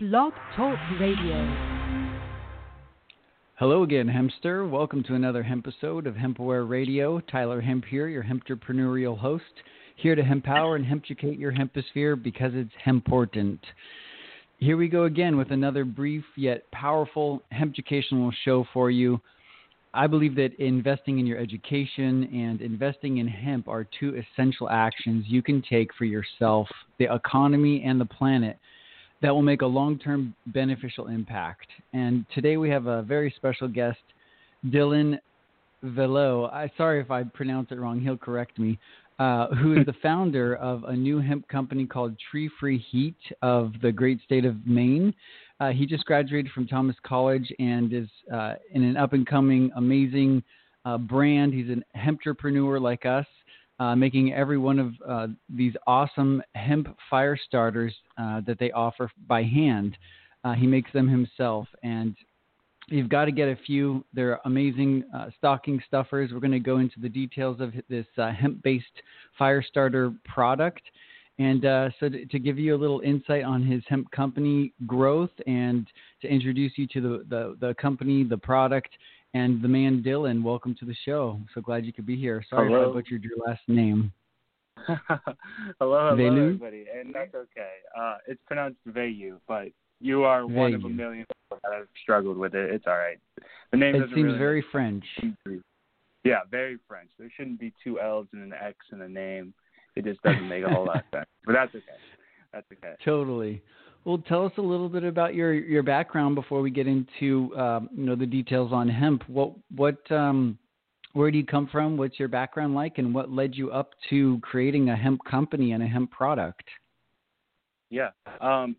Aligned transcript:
Blog 0.00 0.32
Talk 0.54 0.78
Radio. 1.00 1.44
Hello 3.56 3.82
again, 3.82 4.06
Hempster. 4.06 4.70
Welcome 4.70 5.02
to 5.02 5.16
another 5.16 5.42
hemp 5.42 5.66
episode 5.66 6.06
of 6.06 6.14
Hempaware 6.14 6.68
Radio. 6.68 7.18
Tyler 7.18 7.60
Hemp 7.60 7.84
here, 7.84 8.06
your 8.06 8.22
hempreneurial 8.22 9.18
host, 9.18 9.42
here 9.96 10.14
to 10.14 10.22
empower 10.22 10.76
and 10.76 10.86
hempucate 10.86 11.36
your 11.36 11.50
hemposphere 11.50 12.22
because 12.22 12.52
it's 12.54 12.70
important. 12.86 13.58
Here 14.58 14.76
we 14.76 14.86
go 14.86 15.06
again 15.06 15.36
with 15.36 15.50
another 15.50 15.84
brief 15.84 16.22
yet 16.36 16.70
powerful 16.70 17.42
hempucational 17.52 18.30
show 18.44 18.64
for 18.72 18.92
you. 18.92 19.20
I 19.94 20.06
believe 20.06 20.36
that 20.36 20.54
investing 20.60 21.18
in 21.18 21.26
your 21.26 21.38
education 21.38 22.30
and 22.32 22.60
investing 22.60 23.18
in 23.18 23.26
hemp 23.26 23.66
are 23.66 23.84
two 23.98 24.14
essential 24.14 24.70
actions 24.70 25.24
you 25.26 25.42
can 25.42 25.60
take 25.60 25.92
for 25.98 26.04
yourself, 26.04 26.68
the 27.00 27.12
economy, 27.12 27.82
and 27.84 28.00
the 28.00 28.06
planet 28.06 28.60
that 29.22 29.34
will 29.34 29.42
make 29.42 29.62
a 29.62 29.66
long 29.66 29.98
term 29.98 30.34
beneficial 30.46 31.08
impact. 31.08 31.66
And 31.92 32.24
today 32.34 32.56
we 32.56 32.70
have 32.70 32.86
a 32.86 33.02
very 33.02 33.32
special 33.36 33.68
guest, 33.68 33.98
Dylan 34.66 35.18
Velo. 35.82 36.46
I 36.46 36.70
sorry 36.76 37.00
if 37.00 37.10
I 37.10 37.24
pronounce 37.24 37.68
it 37.70 37.78
wrong, 37.78 38.00
he'll 38.00 38.16
correct 38.16 38.58
me. 38.58 38.78
Uh, 39.18 39.48
who 39.56 39.76
is 39.76 39.84
the 39.84 39.94
founder 40.02 40.54
of 40.56 40.84
a 40.84 40.94
new 40.94 41.18
hemp 41.18 41.46
company 41.48 41.86
called 41.86 42.14
Tree 42.30 42.48
Free 42.60 42.78
Heat 42.90 43.16
of 43.42 43.72
the 43.82 43.90
great 43.90 44.20
state 44.24 44.44
of 44.44 44.64
Maine. 44.64 45.12
Uh, 45.60 45.70
he 45.70 45.86
just 45.86 46.04
graduated 46.04 46.52
from 46.52 46.68
Thomas 46.68 46.94
College 47.02 47.52
and 47.58 47.92
is 47.92 48.08
uh, 48.32 48.54
in 48.72 48.84
an 48.84 48.96
up 48.96 49.12
and 49.14 49.26
coming, 49.26 49.72
amazing 49.74 50.40
uh, 50.84 50.98
brand. 50.98 51.52
He's 51.52 51.68
an 51.68 51.84
hemprepreneur 51.96 52.80
like 52.80 53.06
us 53.06 53.26
uh, 53.78 53.94
making 53.94 54.32
every 54.32 54.58
one 54.58 54.78
of 54.78 54.92
uh, 55.08 55.26
these 55.48 55.72
awesome 55.86 56.42
hemp 56.54 56.96
fire 57.08 57.36
starters 57.36 57.94
uh, 58.18 58.40
that 58.46 58.58
they 58.58 58.70
offer 58.72 59.10
by 59.26 59.42
hand. 59.42 59.96
Uh, 60.44 60.52
he 60.52 60.66
makes 60.66 60.92
them 60.92 61.08
himself, 61.08 61.68
and 61.82 62.16
you've 62.88 63.08
got 63.08 63.26
to 63.26 63.32
get 63.32 63.48
a 63.48 63.56
few. 63.66 64.04
They're 64.12 64.40
amazing 64.44 65.04
uh, 65.14 65.26
stocking 65.36 65.80
stuffers. 65.86 66.30
We're 66.32 66.40
going 66.40 66.52
to 66.52 66.60
go 66.60 66.78
into 66.78 67.00
the 67.00 67.08
details 67.08 67.60
of 67.60 67.72
this 67.88 68.06
hemp-based 68.16 68.84
fire 69.38 69.62
starter 69.62 70.12
product. 70.24 70.82
And 71.40 71.62
so, 72.00 72.08
to, 72.08 72.26
to, 72.26 72.38
give 72.40 72.58
you 72.58 72.74
a 72.74 72.76
little 72.78 72.98
insight 72.98 73.44
on 73.44 73.64
his 73.64 73.84
hemp 73.88 74.10
company 74.10 74.72
growth 74.88 75.30
and 75.46 75.86
to 76.20 76.26
introduce 76.26 76.72
you 76.76 76.88
to 76.88 77.00
the, 77.00 77.24
the, 77.28 77.56
the 77.60 77.74
company, 77.74 78.24
the 78.24 78.38
product, 78.38 78.90
and 79.34 79.62
the 79.62 79.68
man 79.68 80.02
Dylan. 80.04 80.42
Welcome 80.42 80.74
to 80.80 80.84
the 80.84 80.96
show. 81.04 81.40
So 81.54 81.60
glad 81.60 81.84
you 81.84 81.92
could 81.92 82.06
be 82.06 82.16
here. 82.16 82.44
Sorry 82.48 82.68
hello. 82.68 82.84
if 82.84 82.90
I 82.90 82.92
butchered 82.92 83.24
your 83.24 83.38
last 83.46 83.62
name. 83.68 84.12
hello, 84.86 85.36
hello, 85.80 86.16
Velu? 86.16 86.46
everybody, 86.46 86.86
and 86.94 87.14
that's 87.14 87.34
okay. 87.34 87.72
Uh, 87.98 88.16
it's 88.26 88.40
pronounced 88.46 88.78
Vayu, 88.88 89.38
but 89.46 89.68
you 90.00 90.22
are 90.22 90.46
one 90.46 90.74
of 90.74 90.84
a 90.84 90.88
million 90.88 91.26
people 91.26 91.60
that 91.62 91.76
have 91.76 91.88
struggled 92.02 92.36
with 92.36 92.54
it. 92.54 92.70
It's 92.72 92.84
all 92.86 92.96
right. 92.96 93.18
The 93.72 93.76
name 93.76 93.96
It 93.96 94.08
seems 94.14 94.24
really 94.26 94.38
very 94.38 94.64
French. 94.70 95.04
Yeah, 96.24 96.40
very 96.50 96.78
French. 96.86 97.10
There 97.18 97.30
shouldn't 97.36 97.58
be 97.58 97.72
two 97.82 98.00
L's 98.00 98.26
and 98.32 98.42
an 98.42 98.52
X 98.52 98.76
in 98.92 99.00
a 99.00 99.08
name. 99.08 99.52
It 99.96 100.04
just 100.04 100.22
doesn't 100.22 100.48
make 100.48 100.64
a 100.64 100.68
whole 100.68 100.86
lot 100.86 100.98
of 100.98 101.02
sense. 101.14 101.26
But 101.44 101.52
that's 101.52 101.74
okay. 101.74 101.84
That's 102.52 102.66
okay. 102.72 102.94
Totally. 103.04 103.62
Well, 104.04 104.18
tell 104.26 104.46
us 104.46 104.52
a 104.56 104.62
little 104.62 104.88
bit 104.88 105.04
about 105.04 105.34
your 105.34 105.52
your 105.52 105.82
background 105.82 106.34
before 106.34 106.60
we 106.62 106.70
get 106.70 106.86
into 106.86 107.54
um, 107.56 107.90
you 107.94 108.04
know 108.04 108.16
the 108.16 108.26
details 108.26 108.72
on 108.72 108.88
hemp. 108.88 109.22
What 109.28 109.52
what 109.74 110.10
um, 110.10 110.58
where 111.12 111.30
do 111.30 111.38
you 111.38 111.44
come 111.44 111.68
from? 111.70 111.96
What's 111.96 112.18
your 112.18 112.28
background 112.28 112.74
like, 112.74 112.98
and 112.98 113.14
what 113.14 113.30
led 113.30 113.54
you 113.54 113.70
up 113.70 113.90
to 114.10 114.38
creating 114.42 114.90
a 114.90 114.96
hemp 114.96 115.20
company 115.24 115.72
and 115.72 115.82
a 115.82 115.86
hemp 115.86 116.10
product? 116.10 116.64
Yeah. 117.90 118.10
Um, 118.40 118.76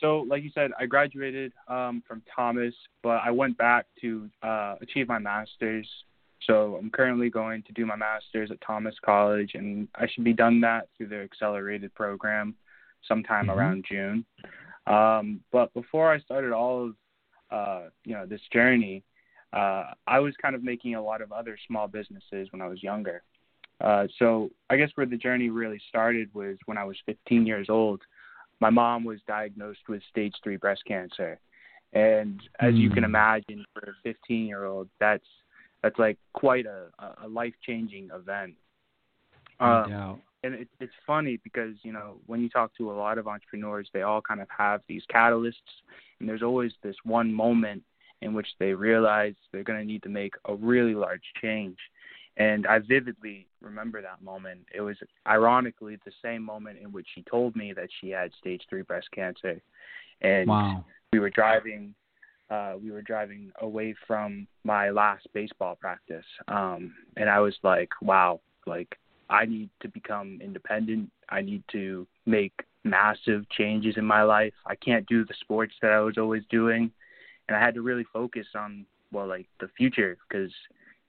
so, 0.00 0.20
like 0.28 0.42
you 0.42 0.50
said, 0.54 0.70
I 0.78 0.86
graduated 0.86 1.52
um, 1.66 2.02
from 2.06 2.22
Thomas, 2.34 2.74
but 3.02 3.20
I 3.24 3.30
went 3.30 3.58
back 3.58 3.86
to 4.00 4.30
uh, 4.42 4.76
achieve 4.80 5.08
my 5.08 5.18
master's. 5.18 5.88
So 6.46 6.78
I'm 6.80 6.90
currently 6.90 7.30
going 7.30 7.64
to 7.64 7.72
do 7.72 7.84
my 7.84 7.96
master's 7.96 8.50
at 8.52 8.60
Thomas 8.60 8.94
College, 9.04 9.52
and 9.54 9.88
I 9.96 10.06
should 10.06 10.22
be 10.22 10.32
done 10.32 10.60
that 10.60 10.88
through 10.96 11.08
the 11.08 11.20
accelerated 11.20 11.92
program 11.94 12.54
sometime 13.06 13.46
Mhm. 13.46 13.56
around 13.56 13.84
June. 13.84 14.24
Um, 14.86 15.42
but 15.52 15.72
before 15.74 16.10
I 16.10 16.18
started 16.20 16.52
all 16.52 16.86
of 16.86 16.96
uh, 17.50 17.88
you 18.04 18.14
know 18.14 18.26
this 18.26 18.42
journey, 18.52 19.02
uh, 19.52 19.92
I 20.06 20.18
was 20.18 20.34
kind 20.36 20.54
of 20.54 20.62
making 20.62 20.94
a 20.94 21.02
lot 21.02 21.22
of 21.22 21.32
other 21.32 21.56
small 21.66 21.88
businesses 21.88 22.50
when 22.52 22.60
I 22.60 22.66
was 22.68 22.82
younger. 22.82 23.22
Uh, 23.80 24.06
so 24.18 24.50
I 24.70 24.76
guess 24.76 24.90
where 24.96 25.06
the 25.06 25.16
journey 25.16 25.50
really 25.50 25.80
started 25.88 26.28
was 26.34 26.58
when 26.66 26.76
I 26.76 26.84
was 26.84 26.96
15 27.06 27.46
years 27.46 27.68
old. 27.70 28.02
My 28.60 28.70
mom 28.70 29.04
was 29.04 29.20
diagnosed 29.26 29.88
with 29.88 30.02
stage 30.10 30.34
three 30.42 30.56
breast 30.56 30.84
cancer, 30.84 31.38
and 31.92 32.42
as 32.58 32.74
you 32.74 32.90
can 32.90 33.04
Mm. 33.04 33.06
imagine, 33.06 33.64
for 33.72 33.90
a 33.90 33.94
15 34.02 34.46
year 34.46 34.64
old, 34.64 34.88
that's 34.98 35.26
that's 35.82 35.98
like 35.98 36.18
quite 36.32 36.66
a, 36.66 36.88
a 37.22 37.28
life 37.28 37.54
changing 37.62 38.10
event. 38.12 38.54
No 39.60 39.66
Um, 39.84 39.90
doubt. 39.90 40.20
And 40.42 40.54
it, 40.54 40.68
it's 40.80 40.92
funny 41.06 41.38
because 41.42 41.74
you 41.82 41.92
know 41.92 42.16
when 42.26 42.40
you 42.40 42.48
talk 42.48 42.74
to 42.76 42.90
a 42.90 42.92
lot 42.94 43.18
of 43.18 43.26
entrepreneurs, 43.26 43.88
they 43.92 44.02
all 44.02 44.20
kind 44.20 44.40
of 44.40 44.48
have 44.56 44.82
these 44.88 45.02
catalysts, 45.12 45.52
and 46.20 46.28
there's 46.28 46.42
always 46.42 46.72
this 46.82 46.96
one 47.04 47.32
moment 47.32 47.82
in 48.22 48.34
which 48.34 48.48
they 48.58 48.72
realize 48.72 49.34
they're 49.52 49.62
going 49.62 49.78
to 49.78 49.84
need 49.84 50.02
to 50.02 50.08
make 50.08 50.34
a 50.46 50.54
really 50.54 50.94
large 50.94 51.22
change. 51.40 51.76
And 52.36 52.66
I 52.66 52.78
vividly 52.78 53.46
remember 53.60 54.00
that 54.02 54.22
moment. 54.22 54.60
It 54.74 54.80
was 54.80 54.96
ironically 55.26 55.98
the 56.04 56.12
same 56.22 56.42
moment 56.42 56.78
in 56.80 56.92
which 56.92 57.06
she 57.14 57.22
told 57.22 57.56
me 57.56 57.72
that 57.74 57.88
she 58.00 58.10
had 58.10 58.30
stage 58.38 58.62
three 58.68 58.82
breast 58.82 59.08
cancer, 59.12 59.60
and 60.20 60.48
Wow. 60.48 60.84
we 61.12 61.18
were 61.20 61.30
driving 61.30 61.94
uh 62.50 62.74
we 62.82 62.90
were 62.90 63.02
driving 63.02 63.52
away 63.60 63.94
from 64.06 64.46
my 64.64 64.88
last 64.90 65.26
baseball 65.34 65.76
practice 65.76 66.24
um 66.48 66.94
and 67.16 67.28
i 67.28 67.38
was 67.38 67.54
like 67.62 67.90
wow 68.00 68.40
like 68.66 68.96
i 69.30 69.44
need 69.44 69.70
to 69.80 69.88
become 69.88 70.38
independent. 70.42 71.10
I 71.28 71.42
need 71.42 71.62
to 71.72 72.06
make 72.26 72.52
massive 72.84 73.48
changes 73.50 73.96
in 73.96 74.04
my 74.04 74.22
life. 74.22 74.54
I 74.66 74.74
can't 74.76 75.06
do 75.06 75.24
the 75.24 75.34
sports 75.40 75.74
that 75.82 75.92
i 75.92 76.00
was 76.00 76.18
always 76.18 76.42
doing. 76.50 76.90
And 77.46 77.56
i 77.56 77.60
had 77.60 77.74
to 77.74 77.82
really 77.82 78.04
focus 78.12 78.46
on 78.54 78.86
well 79.12 79.26
like 79.26 79.46
the 79.60 79.68
future 79.76 80.16
because 80.28 80.52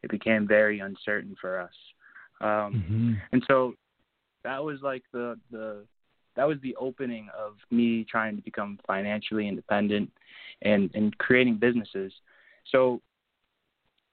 it 0.04 0.10
became 0.10 0.48
very 0.48 0.80
uncertain 0.80 1.36
for 1.40 1.60
us. 1.60 1.74
Um 2.42 2.84
hmm 2.88 3.14
and 3.32 3.44
so 3.48 3.74
that 4.44 4.64
was 4.64 4.80
like 4.82 5.04
the 5.12 5.38
the 5.52 5.86
that 6.36 6.48
was 6.48 6.58
the 6.62 6.76
opening 6.78 7.28
of 7.38 7.56
me 7.70 8.06
trying 8.10 8.36
to 8.36 8.42
become 8.42 8.80
financially 8.88 9.48
independent 9.48 10.12
and 10.62 10.90
and 10.94 11.18
creating 11.18 11.58
businesses. 11.58 12.14
So 12.72 13.02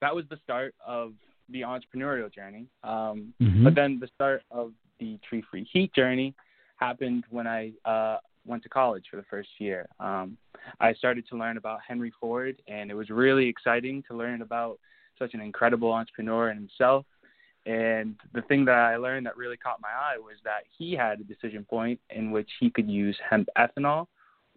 that 0.01 0.13
was 0.13 0.25
the 0.29 0.37
start 0.43 0.75
of 0.85 1.13
the 1.49 1.61
entrepreneurial 1.61 2.33
journey. 2.33 2.67
Um, 2.83 3.33
hmm 3.39 3.63
But 3.63 3.75
then 3.75 3.99
the 3.99 4.09
start 4.15 4.43
of 4.51 4.71
the 4.99 5.19
tree 5.27 5.43
free 5.49 5.67
heat 5.71 5.93
journey 5.93 6.33
happened 6.77 7.23
when 7.29 7.47
I 7.47 7.71
uh, 7.85 8.17
went 8.45 8.63
to 8.63 8.69
college 8.69 9.05
for 9.09 9.17
the 9.17 9.25
first 9.29 9.49
year. 9.59 9.87
Um, 9.99 10.37
I 10.79 10.93
started 10.93 11.27
to 11.29 11.37
learn 11.37 11.57
about 11.57 11.79
Henry 11.87 12.11
Ford, 12.19 12.61
and 12.67 12.89
it 12.89 12.93
was 12.93 13.09
really 13.09 13.47
exciting 13.47 14.03
to 14.09 14.15
learn 14.15 14.41
about 14.41 14.79
such 15.19 15.33
an 15.33 15.41
incredible 15.41 15.91
entrepreneur 15.91 16.49
in 16.49 16.57
himself. 16.57 17.05
And 17.65 18.15
the 18.33 18.43
thing 18.43 18.63
that 18.65 18.75
I 18.75 18.95
learned 18.95 19.25
that 19.25 19.35
really 19.35 19.57
caught 19.57 19.81
my 19.81 19.89
eye 19.89 20.17
was 20.17 20.37
that 20.45 20.63
he 20.77 20.93
had 20.93 21.19
a 21.19 21.23
decision 21.23 21.65
point 21.69 21.99
in 22.09 22.31
which 22.31 22.49
he 22.59 22.69
could 22.69 22.89
use 22.89 23.17
hemp 23.29 23.49
ethanol 23.57 24.07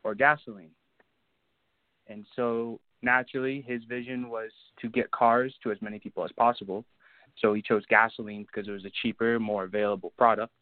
or 0.05 0.15
gasoline. 0.15 0.71
And 2.07 2.25
so 2.37 2.81
naturally, 3.03 3.63
his 3.67 3.83
vision 3.85 4.29
was 4.29 4.51
to 4.81 4.89
get 4.89 5.11
cars 5.11 5.55
to 5.63 5.73
as 5.73 5.81
many 5.81 5.99
people 5.99 6.25
as 6.25 6.33
possible. 6.33 6.85
So 7.39 7.55
he 7.55 7.63
chose 7.63 7.85
gasoline 7.89 8.45
because 8.45 8.69
it 8.69 8.73
was 8.73 8.85
a 8.85 8.91
cheaper, 9.03 9.39
more 9.39 9.65
available 9.65 10.13
product. 10.19 10.53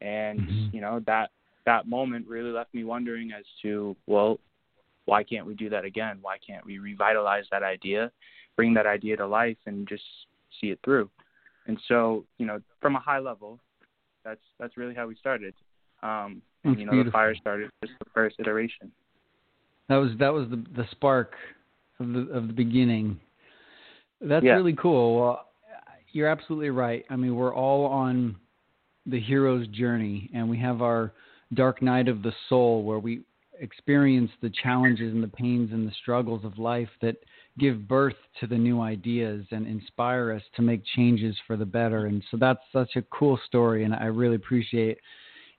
And 0.00 0.46
Mhm. 0.48 0.72
you 0.72 0.80
know 0.80 1.00
that 1.00 1.30
that 1.64 1.86
moment 1.88 2.26
really 2.28 2.50
left 2.50 2.74
me 2.74 2.84
wondering 2.84 3.32
as 3.32 3.44
to 3.62 3.96
well, 4.06 4.38
why 5.06 5.22
can't 5.22 5.46
we 5.46 5.54
do 5.54 5.68
that 5.70 5.84
again? 5.84 6.18
Why 6.20 6.38
can't 6.38 6.64
we 6.64 6.78
revitalize 6.78 7.48
that 7.50 7.62
idea, 7.62 8.12
bring 8.56 8.74
that 8.74 8.86
idea 8.86 9.16
to 9.16 9.26
life, 9.26 9.58
and 9.66 9.88
just 9.88 10.04
see 10.60 10.70
it 10.70 10.80
through? 10.84 11.10
And 11.66 11.80
so 11.88 12.26
you 12.38 12.46
know, 12.46 12.60
from 12.80 12.96
a 12.96 13.00
high 13.00 13.18
level, 13.18 13.60
that's 14.24 14.44
that's 14.58 14.76
really 14.76 14.94
how 14.94 15.06
we 15.06 15.16
started. 15.16 15.54
Um, 16.02 16.42
and 16.64 16.78
you 16.78 16.86
know, 16.86 17.02
the 17.02 17.10
fire 17.10 17.34
started 17.34 17.70
just 17.82 17.98
the 17.98 18.10
first 18.10 18.36
iteration. 18.38 18.92
That 19.88 19.96
was 19.96 20.16
that 20.18 20.32
was 20.32 20.48
the 20.50 20.64
the 20.76 20.86
spark 20.90 21.34
of 22.04 22.12
the 22.12 22.32
of 22.32 22.46
the 22.46 22.52
beginning. 22.52 23.20
That's 24.20 24.44
Yeah. 24.44 24.54
really 24.54 24.74
cool. 24.74 25.20
Well, 25.20 25.48
you're 26.12 26.28
absolutely 26.28 26.70
right. 26.70 27.04
I 27.10 27.16
mean, 27.16 27.34
we're 27.34 27.54
all 27.54 27.86
on 27.86 28.36
the 29.06 29.20
hero's 29.20 29.66
journey, 29.68 30.30
and 30.32 30.48
we 30.48 30.58
have 30.58 30.80
our 30.80 31.12
dark 31.52 31.82
night 31.82 32.08
of 32.08 32.22
the 32.22 32.32
soul, 32.48 32.84
where 32.84 32.98
we 32.98 33.22
experience 33.60 34.30
the 34.40 34.50
challenges 34.62 35.12
and 35.12 35.22
the 35.22 35.28
pains 35.28 35.72
and 35.72 35.86
the 35.86 35.94
struggles 36.02 36.44
of 36.44 36.58
life 36.58 36.88
that 37.00 37.16
give 37.58 37.86
birth 37.86 38.16
to 38.40 38.46
the 38.46 38.56
new 38.56 38.80
ideas 38.80 39.44
and 39.50 39.66
inspire 39.66 40.32
us 40.32 40.42
to 40.56 40.62
make 40.62 40.82
changes 40.96 41.36
for 41.46 41.56
the 41.56 41.66
better. 41.66 42.06
And 42.06 42.22
so 42.30 42.36
that's 42.36 42.60
such 42.72 42.96
a 42.96 43.02
cool 43.02 43.38
story, 43.46 43.84
and 43.84 43.94
I 43.94 44.06
really 44.06 44.36
appreciate 44.36 44.98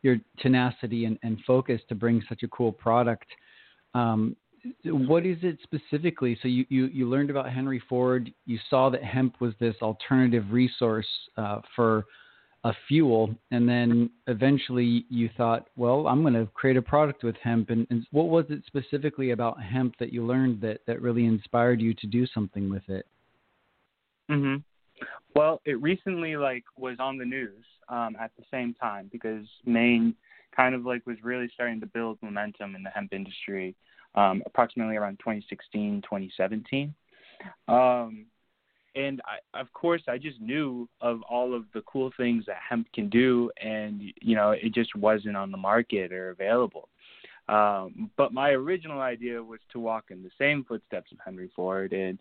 your 0.02 0.18
tenacity 0.40 1.06
and, 1.06 1.18
and 1.24 1.38
focus 1.46 1.82
to 1.90 1.96
bring 1.96 2.22
such 2.30 2.44
a 2.44 2.48
cool 2.50 2.72
product 2.72 3.28
Um, 3.94 4.36
what 4.86 5.26
is 5.26 5.38
it 5.42 5.58
specifically? 5.64 6.38
So 6.42 6.48
you, 6.48 6.66
you, 6.70 6.86
you 6.88 7.10
learned 7.10 7.30
about 7.30 7.52
Henry 7.52 7.82
Ford. 7.88 8.32
You 8.46 8.60
saw 8.70 8.90
that 8.90 9.04
hemp 9.04 9.40
was 9.40 9.54
this 9.60 9.76
alternative 9.82 10.46
resource 10.52 11.08
uh, 11.38 11.62
for 11.76 12.06
a 12.64 12.74
fuel, 12.88 13.36
and 13.52 13.70
then 13.70 14.10
eventually 14.26 15.06
you 15.10 15.30
thought, 15.38 15.68
well, 15.76 16.08
I'm 16.08 16.22
going 16.24 16.34
to 16.34 16.48
create 16.54 16.78
a 16.78 16.82
product 16.82 17.24
with 17.24 17.36
hemp. 17.44 17.70
And, 17.70 17.86
and, 17.92 18.08
what 18.12 18.28
was 18.28 18.46
it 18.50 18.64
specifically 18.66 19.32
about 19.32 19.62
hemp 19.62 19.96
that 20.00 20.12
you 20.12 20.26
learned 20.26 20.62
that 20.62 20.80
that 20.88 21.00
really 21.00 21.26
inspired 21.26 21.80
you 21.80 21.94
to 21.94 22.08
do 22.08 22.26
something 22.26 22.70
with 22.70 22.88
it? 22.90 23.06
Mhm. 24.32 24.64
Well, 25.36 25.62
it 25.66 25.80
recently 25.82 26.38
like 26.38 26.64
was 26.76 26.98
on 27.00 27.20
the 27.20 27.26
news 27.26 27.64
um, 27.90 28.16
at 28.20 28.32
the 28.38 28.44
same 28.50 28.74
time 28.74 29.10
because 29.12 29.46
Maine 29.66 30.16
kind 30.56 30.74
of 30.74 30.86
like 30.86 31.06
was 31.06 31.18
really 31.22 31.50
starting 31.54 31.80
to 31.82 31.86
build 31.86 32.18
momentum 32.24 32.76
in 32.76 32.82
the 32.82 32.90
hemp 32.90 33.14
industry 33.14 33.76
um, 34.16 34.42
approximately 34.46 34.96
around 34.96 35.20
2016, 35.20 36.02
2017. 36.02 36.94
Um, 37.68 38.26
and 38.96 39.22
I, 39.26 39.60
of 39.60 39.72
course, 39.74 40.02
I 40.08 40.18
just 40.18 40.40
knew 40.40 40.88
of 41.02 41.22
all 41.30 41.54
of 41.54 41.66
the 41.74 41.82
cool 41.82 42.12
things 42.16 42.46
that 42.48 42.58
hemp 42.68 42.88
can 42.94 43.10
do, 43.10 43.52
and 43.62 44.02
you 44.22 44.36
know, 44.36 44.52
it 44.52 44.74
just 44.74 44.96
wasn't 44.96 45.36
on 45.36 45.52
the 45.52 45.58
market 45.58 46.14
or 46.14 46.30
available. 46.30 46.88
Um, 47.48 48.10
but 48.18 48.34
my 48.34 48.52
original 48.52 49.02
idea 49.02 49.44
was 49.44 49.60
to 49.72 49.80
walk 49.80 50.06
in 50.10 50.24
the 50.24 50.32
same 50.40 50.64
footsteps 50.64 51.12
of 51.12 51.20
Henry 51.24 51.52
Ford 51.56 51.94
and, 51.94 52.18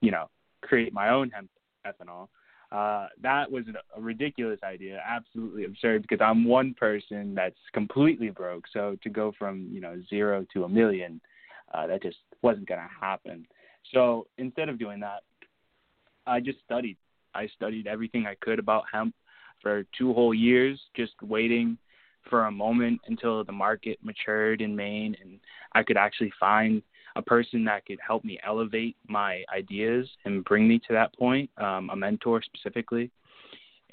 you 0.00 0.12
know, 0.12 0.28
create 0.62 0.92
my 0.92 1.08
own 1.08 1.30
hemp 1.30 1.50
ethanol. 1.86 2.28
Uh, 2.70 3.08
that 3.20 3.50
was 3.50 3.64
a 3.96 4.00
ridiculous 4.00 4.60
idea, 4.62 5.02
absolutely 5.04 5.64
absurd 5.64 6.02
because 6.02 6.20
I'm 6.20 6.44
one 6.44 6.72
person 6.74 7.34
that's 7.34 7.58
completely 7.72 8.30
broke. 8.30 8.64
So 8.72 8.96
to 9.02 9.10
go 9.10 9.32
from 9.36 9.68
you 9.72 9.80
know 9.80 10.00
zero 10.08 10.46
to 10.52 10.62
a 10.62 10.68
million, 10.68 11.20
uh, 11.72 11.86
that 11.86 12.02
just 12.02 12.18
wasn't 12.42 12.68
going 12.68 12.80
to 12.80 12.88
happen. 13.00 13.46
So 13.92 14.26
instead 14.38 14.68
of 14.68 14.78
doing 14.78 15.00
that, 15.00 15.20
I 16.26 16.40
just 16.40 16.58
studied. 16.64 16.96
I 17.34 17.48
studied 17.48 17.86
everything 17.86 18.26
I 18.26 18.34
could 18.40 18.58
about 18.58 18.84
hemp 18.92 19.14
for 19.62 19.84
two 19.96 20.12
whole 20.12 20.34
years, 20.34 20.80
just 20.96 21.12
waiting 21.22 21.78
for 22.28 22.46
a 22.46 22.50
moment 22.50 23.00
until 23.06 23.44
the 23.44 23.52
market 23.52 23.98
matured 24.02 24.60
in 24.60 24.76
Maine 24.76 25.16
and 25.20 25.38
I 25.72 25.82
could 25.82 25.96
actually 25.96 26.32
find 26.38 26.82
a 27.16 27.22
person 27.22 27.64
that 27.64 27.86
could 27.86 27.98
help 28.06 28.24
me 28.24 28.38
elevate 28.46 28.96
my 29.08 29.42
ideas 29.54 30.08
and 30.24 30.44
bring 30.44 30.68
me 30.68 30.78
to 30.86 30.92
that 30.92 31.16
point, 31.16 31.50
um, 31.58 31.90
a 31.90 31.96
mentor 31.96 32.42
specifically. 32.42 33.10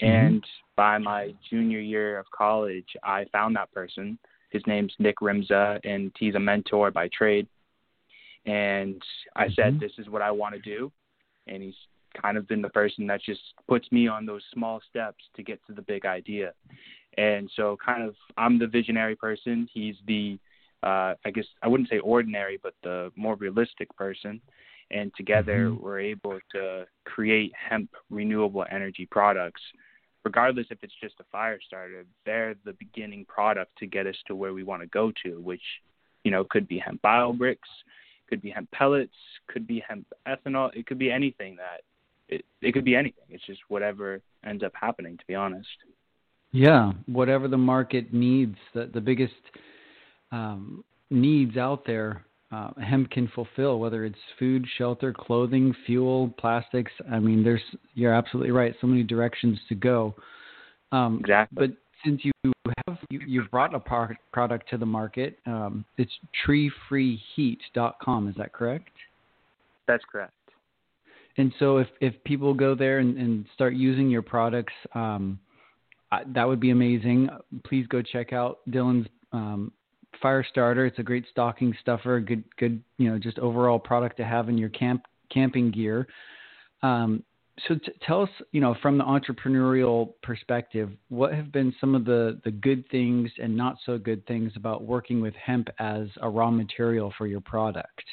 Mm-hmm. 0.02 0.06
And 0.06 0.46
by 0.76 0.98
my 0.98 1.34
junior 1.50 1.80
year 1.80 2.20
of 2.20 2.26
college, 2.32 2.88
I 3.04 3.26
found 3.32 3.56
that 3.56 3.72
person. 3.74 4.20
His 4.52 4.62
name's 4.68 4.94
Nick 5.00 5.18
Rimza, 5.18 5.80
and 5.84 6.12
he's 6.18 6.36
a 6.36 6.40
mentor 6.40 6.92
by 6.92 7.10
trade. 7.10 7.48
And 8.48 9.02
I 9.36 9.46
mm-hmm. 9.46 9.54
said, 9.54 9.80
This 9.80 9.92
is 10.00 10.10
what 10.10 10.22
I 10.22 10.32
want 10.32 10.56
to 10.56 10.62
do. 10.62 10.92
And 11.48 11.62
he's 11.62 11.76
kind 12.20 12.38
of 12.38 12.48
been 12.48 12.62
the 12.62 12.70
person 12.70 13.06
that 13.08 13.22
just 13.22 13.42
puts 13.68 13.92
me 13.92 14.08
on 14.08 14.26
those 14.26 14.42
small 14.54 14.82
steps 14.90 15.24
to 15.36 15.44
get 15.44 15.60
to 15.68 15.74
the 15.74 15.84
big 15.84 16.06
idea. 16.06 16.54
And 17.18 17.50
so, 17.56 17.78
kind 17.84 18.04
of, 18.04 18.16
I'm 18.38 18.58
the 18.58 18.68
visionary 18.68 19.16
person. 19.16 19.68
He's 19.72 19.96
the 20.08 20.40
uh, 20.84 21.16
I 21.26 21.32
guess 21.34 21.46
I 21.64 21.68
wouldn't 21.68 21.90
say 21.90 22.00
ordinary, 22.00 22.60
but 22.62 22.74
the 22.84 23.12
more 23.16 23.36
realistic 23.36 23.94
person. 23.96 24.42
And 24.92 25.12
together 25.18 25.70
mm-hmm. 25.70 25.84
we're 25.84 26.00
able 26.00 26.40
to 26.54 26.86
create 27.06 27.52
hemp 27.70 27.90
renewable 28.10 28.66
energy 28.72 29.08
products. 29.10 29.62
Regardless 30.24 30.68
if 30.70 30.80
it's 30.82 30.94
just 31.02 31.16
a 31.20 31.26
fire 31.32 31.60
starter, 31.66 32.06
they're 32.26 32.56
the 32.66 32.74
beginning 32.74 33.26
product 33.26 33.72
to 33.80 33.88
get 33.88 34.08
us 34.08 34.16
to 34.28 34.36
where 34.36 34.54
we 34.54 34.64
want 34.64 34.82
to 34.82 34.88
go 34.88 35.12
to, 35.24 35.42
which, 35.42 35.62
you 36.24 36.32
know, 36.32 36.46
could 36.50 36.68
be 36.68 36.80
hemp 36.80 37.02
bio 37.02 37.34
bricks, 37.34 37.70
could 38.28 38.42
be 38.42 38.50
hemp 38.50 38.70
pellets, 38.72 39.16
could 39.48 39.68
be 39.68 39.84
hemp 39.88 40.06
ethanol. 40.28 40.70
It 40.76 40.86
could 40.86 41.00
be 41.00 41.12
anything 41.12 41.56
that 41.58 41.82
it, 42.30 42.46
it 42.62 42.74
could 42.74 42.86
be 42.86 42.96
anything. 42.96 43.24
It's 43.30 43.46
just 43.46 43.62
whatever 43.70 44.22
ends 44.46 44.64
up 44.64 44.74
happening, 44.80 45.18
to 45.18 45.24
be 45.28 45.36
honest. 45.36 45.68
Yeah, 46.52 46.94
whatever 47.06 47.48
the 47.48 47.58
market 47.58 48.14
needs. 48.14 48.56
The 48.74 48.90
the 48.94 49.02
biggest 49.02 49.34
um, 50.32 50.84
needs 51.10 51.58
out 51.58 51.86
there 51.86 52.26
uh, 52.52 52.72
hemp 52.82 53.12
can 53.12 53.28
fulfill, 53.34 53.80
whether 53.80 54.06
it's 54.06 54.18
food, 54.40 54.66
shelter, 54.78 55.14
clothing, 55.14 55.74
fuel, 55.86 56.34
plastics. 56.40 56.92
I 57.12 57.20
mean, 57.20 57.44
there's 57.44 57.62
you're 57.94 58.14
absolutely 58.14 58.52
right. 58.52 58.74
So 58.80 58.88
many 58.88 59.04
directions 59.04 59.60
to 59.70 59.76
go. 59.76 60.16
Um, 60.92 61.20
exactly. 61.20 61.68
But 61.68 61.78
since 62.06 62.22
you 62.24 62.32
you, 63.10 63.20
you've 63.26 63.52
brought 63.52 63.74
a 63.74 63.80
par- 63.80 64.18
product 64.32 64.70
to 64.70 64.78
the 64.78 64.86
market, 64.86 65.40
um, 65.46 65.86
it's 65.98 66.12
treefreeheat.com. 66.46 68.30
Is 68.30 68.36
that 68.38 68.54
correct? 68.54 68.90
That's 69.88 70.04
correct. 70.12 70.34
And 71.38 71.54
so, 71.60 71.78
if 71.78 71.88
if 72.02 72.14
people 72.24 72.54
go 72.54 72.74
there 72.74 73.00
and, 73.00 73.18
and 73.18 73.46
start 73.54 73.76
using 73.76 74.10
your 74.10 74.24
products, 74.24 74.74
um, 74.96 75.40
I, 76.12 76.24
that 76.34 76.48
would 76.48 76.60
be 76.60 76.72
amazing. 76.72 77.30
Please 77.64 77.86
go 77.88 78.02
check 78.02 78.34
out 78.34 78.60
Dylan's 78.70 79.08
um, 79.32 79.72
fire 80.22 80.44
starter. 80.50 80.86
It's 80.86 81.00
a 81.00 81.04
great 81.04 81.26
stocking 81.30 81.76
stuffer, 81.82 82.20
good 82.20 82.44
good 82.58 82.82
you 82.98 83.10
know 83.10 83.20
just 83.20 83.38
overall 83.40 83.78
product 83.78 84.18
to 84.18 84.26
have 84.26 84.50
in 84.50 84.58
your 84.58 84.70
camp 84.70 85.04
camping 85.32 85.72
gear. 85.72 86.08
Um, 86.82 87.24
so 87.68 87.76
t- 87.76 87.92
tell 88.06 88.22
us, 88.22 88.30
you 88.52 88.62
know, 88.62 88.76
from 88.82 88.98
the 88.98 89.04
entrepreneurial 89.04 90.14
perspective, 90.22 90.92
what 91.10 91.34
have 91.34 91.52
been 91.52 91.74
some 91.80 91.96
of 91.96 92.06
the 92.06 92.40
the 92.44 92.52
good 92.52 92.88
things 92.90 93.32
and 93.42 93.56
not 93.56 93.78
so 93.86 93.98
good 93.98 94.26
things 94.28 94.52
about 94.56 94.84
working 94.84 95.22
with 95.22 95.34
hemp 95.36 95.68
as 95.80 96.08
a 96.22 96.30
raw 96.30 96.52
material 96.52 97.14
for 97.18 97.28
your 97.28 97.42
product? 97.42 98.04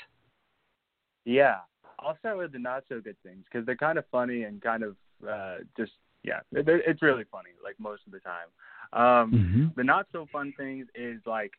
Yeah, 1.25 1.59
I'll 1.99 2.17
start 2.19 2.39
with 2.39 2.53
the 2.53 2.59
not 2.59 2.85
so 2.89 3.01
good 3.01 3.17
things 3.23 3.45
because 3.51 3.67
they're 3.67 3.77
kind 3.77 3.99
of 3.99 4.05
funny 4.11 4.45
and 4.45 4.63
kind 4.63 4.83
of 4.83 4.97
uh, 5.29 5.57
just 5.77 5.93
yeah, 6.23 6.41
it's 6.53 7.03
really 7.03 7.25
funny 7.31 7.51
like 7.63 7.75
most 7.79 8.03
of 8.07 8.13
the 8.13 8.21
time. 8.21 8.49
Um, 8.93 9.33
mm-hmm. 9.33 9.67
The 9.77 9.85
not 9.85 10.07
so 10.13 10.27
fun 10.33 10.55
things 10.57 10.87
is 10.95 11.21
like 11.27 11.53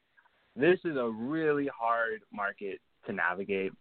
this 0.55 0.79
is 0.85 0.97
a 0.97 1.07
really 1.07 1.69
hard 1.77 2.21
market 2.33 2.79
to 3.05 3.13
navigate. 3.13 3.73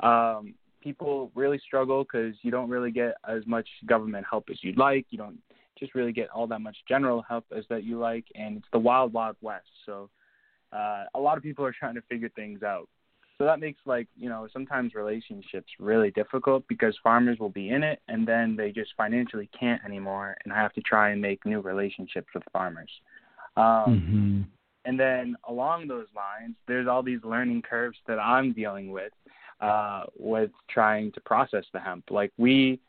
Um, 0.00 0.54
people 0.80 1.30
really 1.34 1.58
struggle 1.58 2.04
because 2.04 2.34
you 2.42 2.50
don't 2.50 2.68
really 2.68 2.90
get 2.90 3.14
as 3.28 3.46
much 3.46 3.68
government 3.86 4.26
help 4.28 4.48
as 4.50 4.58
you'd 4.62 4.78
like. 4.78 5.06
You 5.10 5.18
don't 5.18 5.38
just 5.78 5.94
really 5.94 6.12
get 6.12 6.28
all 6.30 6.46
that 6.46 6.60
much 6.60 6.76
general 6.88 7.22
help 7.28 7.44
as 7.56 7.64
that 7.70 7.84
you 7.84 7.98
like, 7.98 8.24
and 8.34 8.58
it's 8.58 8.66
the 8.72 8.78
wild, 8.78 9.12
wild 9.12 9.36
west. 9.40 9.68
So 9.86 10.10
uh, 10.72 11.04
a 11.14 11.20
lot 11.20 11.36
of 11.36 11.42
people 11.42 11.64
are 11.64 11.74
trying 11.76 11.94
to 11.94 12.02
figure 12.02 12.30
things 12.30 12.62
out. 12.62 12.88
So 13.38 13.44
that 13.44 13.60
makes 13.60 13.80
like 13.86 14.08
you 14.16 14.28
know 14.28 14.48
sometimes 14.52 14.94
relationships 14.94 15.68
really 15.78 16.10
difficult 16.10 16.64
because 16.68 16.98
farmers 17.04 17.38
will 17.38 17.50
be 17.50 17.70
in 17.70 17.84
it 17.84 18.00
and 18.08 18.26
then 18.26 18.56
they 18.56 18.72
just 18.72 18.90
financially 18.96 19.48
can't 19.58 19.82
anymore, 19.84 20.36
and 20.44 20.52
I 20.52 20.56
have 20.56 20.72
to 20.74 20.80
try 20.80 21.10
and 21.10 21.22
make 21.22 21.46
new 21.46 21.60
relationships 21.60 22.28
with 22.34 22.42
farmers. 22.52 22.90
Um, 23.56 23.64
mm-hmm. 23.64 24.40
And 24.84 24.98
then 24.98 25.36
along 25.46 25.86
those 25.86 26.06
lines, 26.16 26.56
there's 26.66 26.88
all 26.88 27.02
these 27.02 27.20
learning 27.22 27.62
curves 27.62 27.98
that 28.06 28.18
I'm 28.18 28.52
dealing 28.52 28.90
with 28.90 29.12
uh, 29.60 30.04
with 30.18 30.50
trying 30.70 31.12
to 31.12 31.20
process 31.20 31.64
the 31.72 31.80
hemp. 31.80 32.04
Like 32.10 32.32
we 32.38 32.80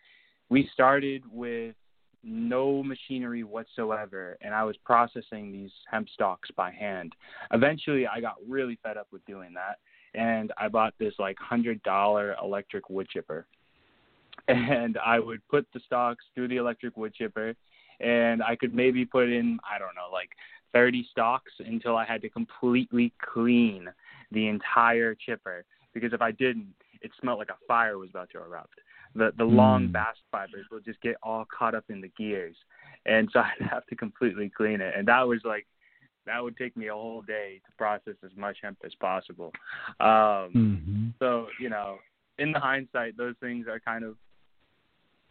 we 0.49 0.69
started 0.73 1.23
with 1.31 1.75
no 2.23 2.83
machinery 2.83 3.43
whatsoever, 3.43 4.37
and 4.41 4.53
I 4.53 4.63
was 4.63 4.75
processing 4.83 5.51
these 5.51 5.71
hemp 5.89 6.09
stalks 6.09 6.49
by 6.55 6.71
hand. 6.71 7.13
Eventually, 7.51 8.07
I 8.07 8.19
got 8.19 8.35
really 8.47 8.77
fed 8.83 8.97
up 8.97 9.07
with 9.11 9.25
doing 9.25 9.53
that, 9.53 9.77
and 10.19 10.51
I 10.57 10.67
bought 10.67 10.93
this 10.99 11.13
like 11.19 11.37
hundred 11.39 11.81
dollar 11.83 12.35
electric 12.41 12.89
wood 12.89 13.07
chipper. 13.09 13.45
And 14.47 14.97
I 15.05 15.19
would 15.19 15.47
put 15.47 15.67
the 15.75 15.79
stalks 15.85 16.25
through 16.33 16.47
the 16.47 16.57
electric 16.57 16.97
wood 16.97 17.13
chipper, 17.13 17.53
and 17.99 18.41
I 18.41 18.55
could 18.55 18.73
maybe 18.73 19.05
put 19.05 19.29
in 19.29 19.59
I 19.69 19.77
don't 19.77 19.93
know 19.95 20.09
like 20.11 20.29
30 20.73 21.07
stalks 21.11 21.51
until 21.59 21.95
I 21.95 22.05
had 22.05 22.21
to 22.21 22.29
completely 22.29 23.13
clean 23.21 23.87
the 24.31 24.47
entire 24.47 25.13
chipper 25.13 25.65
because 25.93 26.13
if 26.13 26.21
I 26.21 26.31
didn't, 26.31 26.73
it 27.01 27.11
smelled 27.19 27.39
like 27.39 27.49
a 27.49 27.65
fire 27.67 27.97
was 27.97 28.09
about 28.09 28.29
to 28.31 28.39
erupt. 28.39 28.75
The 29.15 29.31
the 29.37 29.43
mm. 29.43 29.55
long 29.55 29.91
bast 29.91 30.19
fibers 30.31 30.65
will 30.71 30.81
just 30.81 31.01
get 31.01 31.15
all 31.23 31.45
caught 31.45 31.75
up 31.75 31.85
in 31.89 32.01
the 32.01 32.09
gears, 32.09 32.55
and 33.05 33.29
so 33.33 33.39
I'd 33.39 33.67
have 33.67 33.85
to 33.87 33.95
completely 33.95 34.51
clean 34.55 34.81
it. 34.81 34.93
And 34.95 35.07
that 35.07 35.27
was 35.27 35.41
like 35.43 35.65
that 36.25 36.43
would 36.43 36.57
take 36.57 36.77
me 36.77 36.87
a 36.87 36.93
whole 36.93 37.21
day 37.21 37.61
to 37.65 37.71
process 37.77 38.15
as 38.23 38.31
much 38.35 38.57
hemp 38.61 38.77
as 38.85 38.93
possible. 38.99 39.51
Um, 39.99 40.51
mm-hmm. 40.55 41.07
So 41.17 41.47
you 41.59 41.69
know, 41.69 41.97
in 42.37 42.51
the 42.51 42.59
hindsight, 42.59 43.17
those 43.17 43.35
things 43.39 43.67
are 43.67 43.79
kind 43.79 44.03
of 44.03 44.15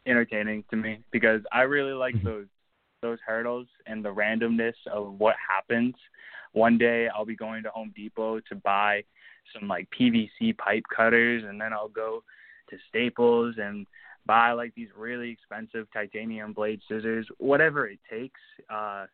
entertaining 0.07 0.65
to 0.71 0.77
me 0.77 1.01
because 1.11 1.43
I 1.53 1.63
really 1.63 1.93
like 1.93 2.15
mm-hmm. 2.15 2.27
those 2.27 2.47
those 3.03 3.19
hurdles 3.25 3.67
and 3.87 4.05
the 4.05 4.13
randomness 4.13 4.75
of 4.91 5.19
what 5.19 5.37
happens. 5.37 5.95
One 6.53 6.79
day 6.79 7.09
I'll 7.09 7.25
be 7.25 7.37
going 7.37 7.63
to 7.65 7.71
Home 7.71 7.93
Depot 7.95 8.41
to 8.41 8.55
buy 8.55 9.05
some 9.53 9.69
like 9.69 9.89
PVC 9.99 10.57
pipe 10.57 10.85
cutters 10.95 11.45
and 11.47 11.61
then 11.61 11.73
I'll 11.73 11.89
go 11.89 12.23
to 12.71 12.77
Staples 12.89 13.57
and 13.59 13.87
buy 14.27 14.53
like 14.53 14.75
these 14.75 14.89
really 14.97 15.31
expensive 15.31 15.87
titanium 15.93 16.53
blade 16.53 16.81
scissors, 16.89 17.27
whatever 17.39 17.87
it 17.87 17.99
takes. 18.11 18.41
Uh 18.71 19.07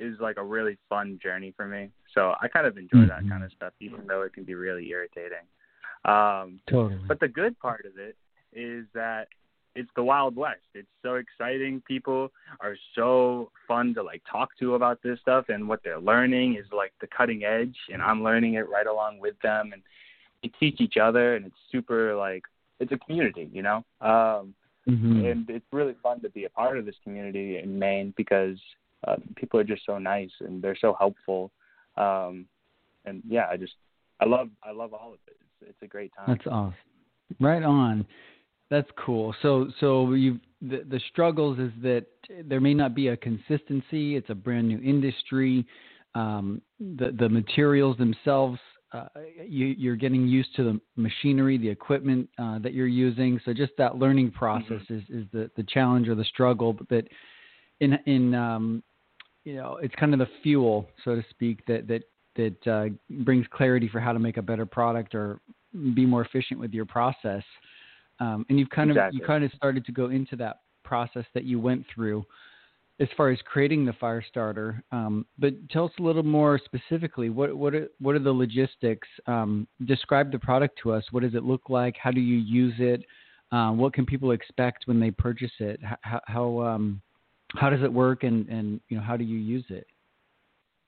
is 0.00 0.14
like 0.20 0.36
a 0.36 0.44
really 0.44 0.78
fun 0.88 1.18
journey 1.20 1.52
for 1.56 1.66
me. 1.66 1.90
So 2.14 2.34
I 2.40 2.48
kind 2.48 2.66
of 2.66 2.76
enjoy 2.76 2.98
mm-hmm. 2.98 3.08
that 3.08 3.28
kind 3.28 3.42
of 3.44 3.50
stuff, 3.52 3.72
even 3.80 4.06
though 4.06 4.22
it 4.22 4.32
can 4.32 4.44
be 4.44 4.54
really 4.54 4.88
irritating. 4.90 5.44
Um, 6.04 6.60
totally. 6.70 7.00
But 7.06 7.20
the 7.20 7.28
good 7.28 7.58
part 7.58 7.84
of 7.84 7.98
it 7.98 8.16
is 8.52 8.86
that 8.94 9.28
it's 9.78 9.90
the 9.94 10.02
Wild 10.02 10.34
West. 10.34 10.66
It's 10.74 10.88
so 11.02 11.14
exciting. 11.14 11.80
People 11.86 12.32
are 12.60 12.76
so 12.96 13.50
fun 13.68 13.94
to 13.94 14.02
like 14.02 14.22
talk 14.30 14.50
to 14.58 14.74
about 14.74 14.98
this 15.02 15.20
stuff, 15.20 15.46
and 15.48 15.68
what 15.68 15.80
they're 15.84 16.00
learning 16.00 16.56
is 16.56 16.66
like 16.72 16.92
the 17.00 17.06
cutting 17.06 17.44
edge, 17.44 17.76
and 17.92 18.02
I'm 18.02 18.24
learning 18.24 18.54
it 18.54 18.68
right 18.68 18.86
along 18.88 19.20
with 19.20 19.36
them, 19.42 19.70
and 19.72 19.82
we 20.42 20.50
teach 20.58 20.80
each 20.80 20.96
other, 20.96 21.36
and 21.36 21.46
it's 21.46 21.56
super 21.70 22.16
like 22.16 22.42
it's 22.80 22.90
a 22.90 22.98
community, 22.98 23.48
you 23.52 23.62
know. 23.62 23.76
Um, 24.00 24.54
mm-hmm. 24.88 25.24
And 25.24 25.50
it's 25.50 25.66
really 25.72 25.94
fun 26.02 26.20
to 26.22 26.30
be 26.30 26.44
a 26.44 26.50
part 26.50 26.76
of 26.76 26.84
this 26.84 26.96
community 27.04 27.58
in 27.58 27.78
Maine 27.78 28.12
because 28.16 28.58
uh, 29.06 29.16
people 29.36 29.60
are 29.60 29.64
just 29.64 29.86
so 29.86 29.98
nice 29.98 30.30
and 30.40 30.60
they're 30.60 30.78
so 30.80 30.96
helpful. 30.98 31.52
Um, 31.96 32.46
and 33.04 33.22
yeah, 33.28 33.46
I 33.50 33.56
just 33.56 33.74
I 34.20 34.26
love 34.26 34.48
I 34.64 34.72
love 34.72 34.92
all 34.92 35.12
of 35.12 35.18
it. 35.28 35.36
It's, 35.40 35.70
it's 35.70 35.82
a 35.82 35.86
great 35.86 36.12
time. 36.16 36.26
That's 36.36 36.46
awesome. 36.46 36.74
Right 37.40 37.62
on. 37.62 38.06
That's 38.70 38.88
cool. 38.96 39.34
So 39.42 39.68
so 39.80 40.12
you 40.12 40.38
the 40.60 40.84
the 40.88 41.00
struggles 41.10 41.58
is 41.58 41.72
that 41.82 42.06
there 42.44 42.60
may 42.60 42.74
not 42.74 42.94
be 42.94 43.08
a 43.08 43.16
consistency. 43.16 44.16
It's 44.16 44.30
a 44.30 44.34
brand 44.34 44.68
new 44.68 44.80
industry. 44.80 45.66
Um, 46.14 46.60
the 46.80 47.12
the 47.18 47.28
materials 47.28 47.96
themselves 47.96 48.58
uh, 48.92 49.06
you, 49.46 49.92
are 49.92 49.96
getting 49.96 50.26
used 50.26 50.54
to 50.56 50.64
the 50.64 50.80
machinery, 50.96 51.58
the 51.58 51.68
equipment 51.68 52.28
uh, 52.38 52.58
that 52.60 52.72
you're 52.72 52.86
using. 52.86 53.38
So 53.44 53.52
just 53.52 53.72
that 53.76 53.96
learning 53.96 54.30
process 54.30 54.82
mm-hmm. 54.90 54.96
is, 54.96 55.02
is 55.10 55.26
the, 55.32 55.50
the 55.56 55.64
challenge 55.64 56.08
or 56.08 56.14
the 56.14 56.24
struggle. 56.24 56.72
But 56.72 56.88
that 56.88 57.08
in 57.80 57.98
in 58.06 58.34
um, 58.34 58.82
you 59.44 59.56
know 59.56 59.78
it's 59.82 59.94
kind 59.96 60.12
of 60.12 60.18
the 60.18 60.28
fuel, 60.42 60.88
so 61.04 61.14
to 61.14 61.24
speak, 61.30 61.64
that 61.66 61.86
that 61.88 62.02
that 62.36 62.66
uh, 62.70 62.88
brings 63.24 63.46
clarity 63.50 63.88
for 63.88 64.00
how 64.00 64.12
to 64.12 64.18
make 64.18 64.36
a 64.36 64.42
better 64.42 64.64
product 64.64 65.14
or 65.14 65.40
be 65.94 66.06
more 66.06 66.24
efficient 66.24 66.58
with 66.58 66.72
your 66.72 66.86
process. 66.86 67.42
Um, 68.20 68.44
and 68.48 68.58
you've 68.58 68.70
kind 68.70 68.90
exactly. 68.90 69.18
of 69.18 69.20
you 69.20 69.26
kind 69.26 69.44
of 69.44 69.52
started 69.52 69.84
to 69.86 69.92
go 69.92 70.06
into 70.06 70.36
that 70.36 70.60
process 70.84 71.24
that 71.34 71.44
you 71.44 71.60
went 71.60 71.84
through 71.94 72.24
as 73.00 73.08
far 73.16 73.30
as 73.30 73.38
creating 73.44 73.84
the 73.84 73.92
fire 73.94 74.24
starter. 74.26 74.82
Um, 74.90 75.24
but 75.38 75.52
tell 75.70 75.84
us 75.84 75.92
a 75.98 76.02
little 76.02 76.22
more 76.22 76.60
specifically. 76.64 77.30
What 77.30 77.56
what 77.56 77.74
are, 77.74 77.88
what 78.00 78.14
are 78.14 78.20
the 78.20 78.32
logistics? 78.32 79.06
Um, 79.26 79.68
describe 79.84 80.32
the 80.32 80.38
product 80.38 80.78
to 80.82 80.92
us. 80.92 81.04
What 81.10 81.22
does 81.22 81.34
it 81.34 81.44
look 81.44 81.68
like? 81.68 81.96
How 82.00 82.10
do 82.10 82.20
you 82.20 82.38
use 82.38 82.74
it? 82.78 83.04
Um, 83.50 83.78
what 83.78 83.94
can 83.94 84.04
people 84.04 84.32
expect 84.32 84.86
when 84.86 85.00
they 85.00 85.10
purchase 85.10 85.52
it? 85.60 85.80
How 86.02 86.20
how, 86.26 86.60
um, 86.62 87.00
how 87.54 87.70
does 87.70 87.82
it 87.82 87.92
work? 87.92 88.24
And 88.24 88.48
and 88.48 88.80
you 88.88 88.96
know 88.96 89.02
how 89.02 89.16
do 89.16 89.24
you 89.24 89.38
use 89.38 89.64
it? 89.68 89.86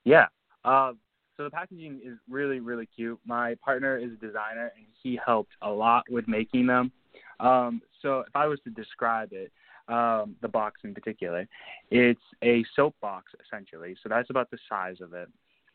Yeah. 0.04 0.26
Uh, 0.64 0.92
so 1.37 1.44
the 1.44 1.50
packaging 1.50 2.00
is 2.04 2.18
really 2.28 2.60
really 2.60 2.87
cute. 2.87 3.20
My 3.25 3.54
partner 3.64 3.96
is 3.96 4.10
a 4.12 4.26
designer 4.26 4.72
and 4.76 4.87
he 5.02 5.18
helped 5.25 5.52
a 5.62 5.70
lot 5.70 6.04
with 6.10 6.26
making 6.26 6.66
them. 6.66 6.92
Um, 7.40 7.82
so 8.02 8.20
if 8.20 8.35
I 8.35 8.47
was 8.47 8.61
to 8.64 8.70
describe 8.70 9.30
it, 9.32 9.52
um, 9.90 10.37
the 10.40 10.49
box 10.49 10.80
in 10.85 10.94
particular. 10.94 11.49
It's 11.90 12.20
a 12.44 12.64
soap 12.76 12.94
box 13.00 13.32
essentially, 13.44 13.97
so 14.02 14.09
that's 14.09 14.30
about 14.30 14.50
the 14.50 14.59
size 14.68 15.00
of 15.00 15.12
it. 15.14 15.28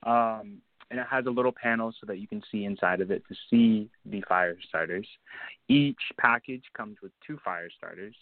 Um, 0.03 0.61
and 0.91 0.99
it 0.99 1.05
has 1.09 1.25
a 1.25 1.31
little 1.31 1.51
panel 1.51 1.91
so 1.99 2.05
that 2.07 2.19
you 2.19 2.27
can 2.27 2.41
see 2.51 2.65
inside 2.65 3.01
of 3.01 3.11
it 3.11 3.23
to 3.27 3.35
see 3.49 3.89
the 4.05 4.23
fire 4.27 4.55
starters. 4.69 5.07
Each 5.67 5.99
package 6.19 6.63
comes 6.77 6.97
with 7.01 7.11
two 7.25 7.37
fire 7.43 7.69
starters, 7.75 8.15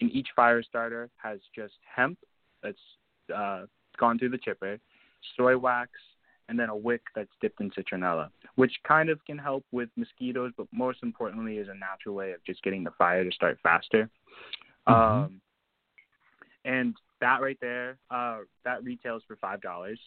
and 0.00 0.10
each 0.10 0.28
fire 0.34 0.62
starter 0.62 1.10
has 1.16 1.38
just 1.54 1.74
hemp 1.94 2.18
that's 2.62 2.78
uh, 3.34 3.66
gone 3.98 4.18
through 4.18 4.30
the 4.30 4.38
chipper, 4.38 4.78
soy 5.36 5.56
wax, 5.56 5.90
and 6.48 6.58
then 6.58 6.68
a 6.68 6.76
wick 6.76 7.02
that's 7.14 7.30
dipped 7.40 7.60
in 7.60 7.70
citronella, 7.70 8.28
which 8.56 8.72
kind 8.86 9.10
of 9.10 9.22
can 9.24 9.38
help 9.38 9.64
with 9.72 9.88
mosquitoes, 9.96 10.52
but 10.56 10.66
most 10.72 10.98
importantly 11.02 11.58
is 11.58 11.68
a 11.68 11.74
natural 11.74 12.14
way 12.14 12.32
of 12.32 12.42
just 12.44 12.62
getting 12.62 12.84
the 12.84 12.90
fire 12.96 13.24
to 13.24 13.32
start 13.32 13.58
faster. 13.62 14.08
Mm-hmm. 14.88 15.24
Um, 15.24 15.40
and 16.64 16.94
that 17.20 17.40
right 17.40 17.58
there, 17.60 17.98
uh, 18.10 18.38
that 18.64 18.82
retails 18.84 19.22
for 19.26 19.36
five 19.36 19.60
dollars. 19.60 19.98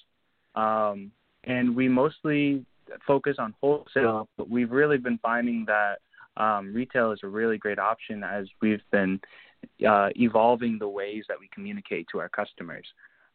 Um, 0.56 1.12
and 1.44 1.76
we 1.76 1.88
mostly 1.88 2.66
focus 3.08 3.38
on 3.40 3.54
wholesale, 3.62 4.28
but 4.38 4.50
we've 4.50 4.72
really 4.72 4.98
been 4.98 5.18
finding 5.20 5.66
that 5.66 6.00
um, 6.38 6.74
retail 6.74 7.12
is 7.12 7.20
a 7.24 7.28
really 7.28 7.58
great 7.58 7.80
option 7.80 8.24
as 8.24 8.48
we've 8.62 8.82
been 8.92 9.20
uh, 9.88 10.10
evolving 10.16 10.78
the 10.80 10.88
ways 10.88 11.24
that 11.28 11.40
we 11.40 11.50
communicate 11.54 12.08
to 12.12 12.20
our 12.20 12.30
customers. 12.30 12.86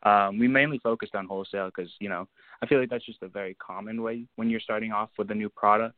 Um, 0.06 0.38
we 0.38 0.46
mainly 0.46 0.78
focused 0.78 1.16
on 1.16 1.26
wholesale 1.26 1.70
because 1.74 1.90
you 1.98 2.08
know 2.08 2.28
I 2.62 2.66
feel 2.66 2.78
like 2.78 2.90
that's 2.90 3.04
just 3.04 3.22
a 3.22 3.28
very 3.28 3.54
common 3.54 4.02
way 4.02 4.24
when 4.36 4.48
you're 4.48 4.60
starting 4.60 4.92
off 4.92 5.10
with 5.18 5.30
a 5.32 5.34
new 5.34 5.48
product. 5.48 5.96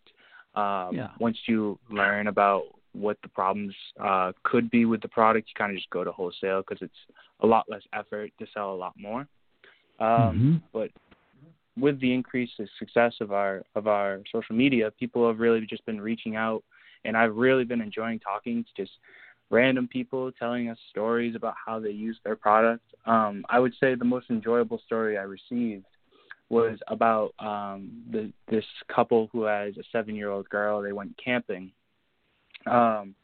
Um, 0.55 0.91
yeah. 0.93 1.09
Once 1.21 1.37
you 1.47 1.79
learn 1.91 2.29
about 2.29 2.65
what 2.93 3.19
the 3.23 3.29
problems 3.29 3.75
uh, 4.03 4.33
could 4.45 4.71
be 4.71 4.87
with 4.87 5.03
the 5.03 5.09
product, 5.09 5.49
you 5.49 5.59
kind 5.59 5.71
of 5.71 5.77
just 5.77 5.91
go 5.91 6.05
to 6.05 6.11
wholesale 6.11 6.63
because 6.67 6.81
it's 6.81 7.17
a 7.41 7.47
lot 7.47 7.67
less 7.69 7.83
effort 7.93 8.33
to 8.39 8.47
sell 8.55 8.73
a 8.73 8.75
lot 8.75 8.95
more. 8.97 9.21
Um, 10.01 10.09
mm-hmm. 10.09 10.57
But 10.73 10.91
with 11.79 12.01
the 12.01 12.13
increased 12.13 12.55
success 12.79 13.15
of 13.21 13.33
our 13.33 13.63
of 13.75 13.87
our 13.87 14.21
social 14.33 14.57
media, 14.57 14.91
people 14.99 15.27
have 15.29 15.39
really 15.39 15.67
just 15.67 15.85
been 15.85 16.01
reaching 16.01 16.35
out, 16.35 16.65
and 17.05 17.15
I've 17.15 17.37
really 17.37 17.65
been 17.65 17.83
enjoying 17.83 18.21
talking 18.21 18.65
to 18.65 18.83
just 18.83 18.97
random 19.51 19.89
people 19.89 20.31
telling 20.33 20.69
us 20.69 20.79
stories 20.91 21.35
about 21.35 21.55
how 21.65 21.81
they 21.81 21.91
use 21.91 22.19
their 22.25 22.37
product. 22.37 22.85
Um, 23.07 23.45
I 23.49 23.59
would 23.59 23.75
say 23.81 23.95
the 23.95 24.05
most 24.05 24.31
enjoyable 24.31 24.81
story 24.85 25.17
I 25.17 25.23
received 25.23 25.85
was 26.51 26.79
about 26.89 27.35
um, 27.39 27.91
the, 28.11 28.33
this 28.51 28.65
couple 28.95 29.29
who 29.33 29.43
has 29.45 29.77
a 29.77 29.83
seven 29.93 30.15
year 30.15 30.31
old 30.31 30.49
girl. 30.49 30.83
They 30.83 30.93
went 30.93 31.19
camping 31.23 31.73
um, 32.67 33.15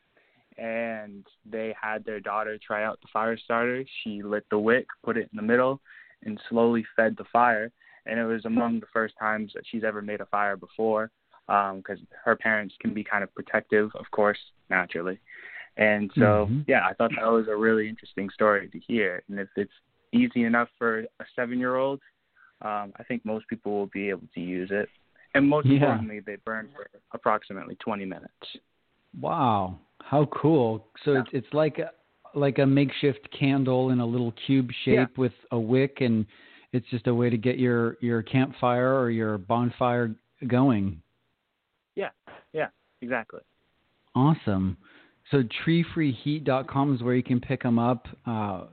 and 0.59 1.27
they 1.51 1.75
had 1.81 2.05
their 2.05 2.21
daughter 2.21 2.59
try 2.65 2.85
out 2.85 3.01
the 3.01 3.09
fire 3.13 3.37
starter. 3.37 3.85
She 4.03 4.23
lit 4.23 4.45
the 4.51 4.59
wick, 4.59 4.87
put 5.03 5.17
it 5.17 5.29
in 5.33 5.37
the 5.37 5.43
middle, 5.43 5.81
and 6.25 6.41
slowly 6.49 6.85
fed 6.97 7.17
the 7.17 7.25
fire. 7.33 7.71
And 8.07 8.21
it 8.21 8.25
was 8.25 8.45
among 8.45 8.81
the 8.81 8.87
first 8.93 9.15
times 9.19 9.53
that 9.55 9.65
she's 9.71 9.85
ever 9.85 10.03
made 10.03 10.21
a 10.21 10.27
fire 10.27 10.57
before, 10.57 11.11
because 11.47 11.99
um, 11.99 12.07
her 12.25 12.37
parents 12.37 12.75
can 12.81 12.93
be 12.93 13.03
kind 13.03 13.25
of 13.25 13.35
protective, 13.35 13.91
of 13.95 14.05
course, 14.11 14.39
naturally. 14.71 15.19
And 15.77 16.11
so, 16.15 16.21
mm-hmm. 16.21 16.61
yeah, 16.69 16.87
I 16.89 16.95
thought 16.95 17.11
that 17.19 17.27
was 17.27 17.47
a 17.49 17.57
really 17.57 17.89
interesting 17.89 18.31
story 18.31 18.69
to 18.69 18.79
hear. 18.79 19.23
And 19.29 19.41
if 19.41 19.49
it's 19.57 19.73
easy 20.13 20.45
enough 20.45 20.69
for 20.79 21.01
a 21.01 21.25
seven-year-old, 21.35 22.01
um, 22.63 22.93
I 22.97 23.03
think 23.07 23.25
most 23.25 23.49
people 23.49 23.73
will 23.73 23.91
be 23.93 24.09
able 24.09 24.29
to 24.35 24.41
use 24.41 24.71
it. 24.73 24.89
And 25.35 25.49
most 25.49 25.67
yeah. 25.67 25.75
importantly, 25.75 26.21
they 26.21 26.37
burn 26.45 26.69
for 26.75 26.89
approximately 27.13 27.77
20 27.77 28.05
minutes. 28.05 28.33
Wow, 29.21 29.81
how 30.01 30.27
cool! 30.27 30.89
So 31.05 31.13
yeah. 31.13 31.21
it's 31.21 31.29
it's 31.33 31.55
like 31.55 31.79
a, 31.79 31.91
like 32.39 32.59
a 32.59 32.67
makeshift 32.67 33.29
candle 33.37 33.91
in 33.91 34.01
a 34.01 34.07
little 34.07 34.33
cube 34.47 34.71
shape 34.85 34.95
yeah. 34.95 35.07
with 35.17 35.33
a 35.53 35.59
wick, 35.59 35.99
and 36.01 36.27
it's 36.73 36.87
just 36.91 37.07
a 37.07 37.15
way 37.15 37.31
to 37.31 37.37
get 37.37 37.59
your 37.59 37.97
your 38.01 38.23
campfire 38.23 38.99
or 38.99 39.11
your 39.11 39.39
bonfire 39.39 40.15
going. 40.49 41.01
Yeah, 41.95 42.11
yeah, 42.53 42.69
exactly. 43.01 43.41
Awesome. 44.17 44.77
So 45.31 45.43
treefreeheat.com 45.67 46.95
is 46.95 47.03
where 47.03 47.15
you 47.15 47.23
can 47.23 47.41
pick 47.41 47.63
them 47.63 47.79
up. 47.79 48.07
Uh, 48.27 48.65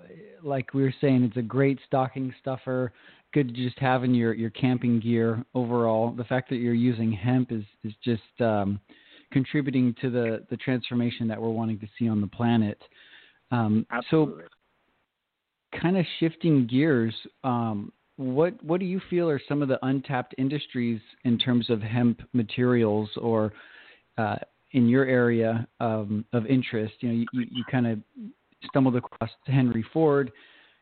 like 0.43 0.73
we 0.73 0.83
were 0.83 0.93
saying, 0.99 1.23
it's 1.23 1.37
a 1.37 1.41
great 1.41 1.79
stocking 1.87 2.33
stuffer. 2.41 2.91
Good 3.33 3.49
to 3.49 3.53
just 3.53 3.79
have 3.79 4.03
in 4.03 4.13
your, 4.13 4.33
your 4.33 4.49
camping 4.49 4.99
gear 4.99 5.45
overall. 5.55 6.11
The 6.11 6.25
fact 6.25 6.49
that 6.49 6.57
you're 6.57 6.73
using 6.73 7.11
hemp 7.11 7.51
is 7.51 7.63
is 7.83 7.93
just 8.03 8.41
um, 8.41 8.79
contributing 9.31 9.95
to 10.01 10.09
the 10.09 10.45
the 10.49 10.57
transformation 10.57 11.27
that 11.29 11.41
we're 11.41 11.49
wanting 11.49 11.79
to 11.79 11.87
see 11.97 12.09
on 12.09 12.19
the 12.19 12.27
planet. 12.27 12.81
Um, 13.51 13.85
Absolutely. 13.89 14.43
So, 14.43 15.79
kind 15.79 15.97
of 15.97 16.05
shifting 16.19 16.67
gears, 16.67 17.13
um, 17.45 17.93
what 18.17 18.61
what 18.63 18.81
do 18.81 18.85
you 18.85 19.01
feel 19.09 19.29
are 19.29 19.41
some 19.47 19.61
of 19.61 19.69
the 19.69 19.79
untapped 19.85 20.35
industries 20.37 20.99
in 21.23 21.37
terms 21.37 21.69
of 21.69 21.81
hemp 21.81 22.21
materials 22.33 23.09
or 23.15 23.53
uh, 24.17 24.35
in 24.73 24.87
your 24.87 25.05
area 25.05 25.67
um, 25.79 26.25
of 26.33 26.45
interest? 26.45 26.95
You 26.99 27.09
know, 27.09 27.25
you, 27.33 27.45
you, 27.51 27.63
kind 27.69 27.87
of 27.87 27.99
stumbled 28.67 28.95
across 28.95 29.29
Henry 29.45 29.85
Ford. 29.93 30.31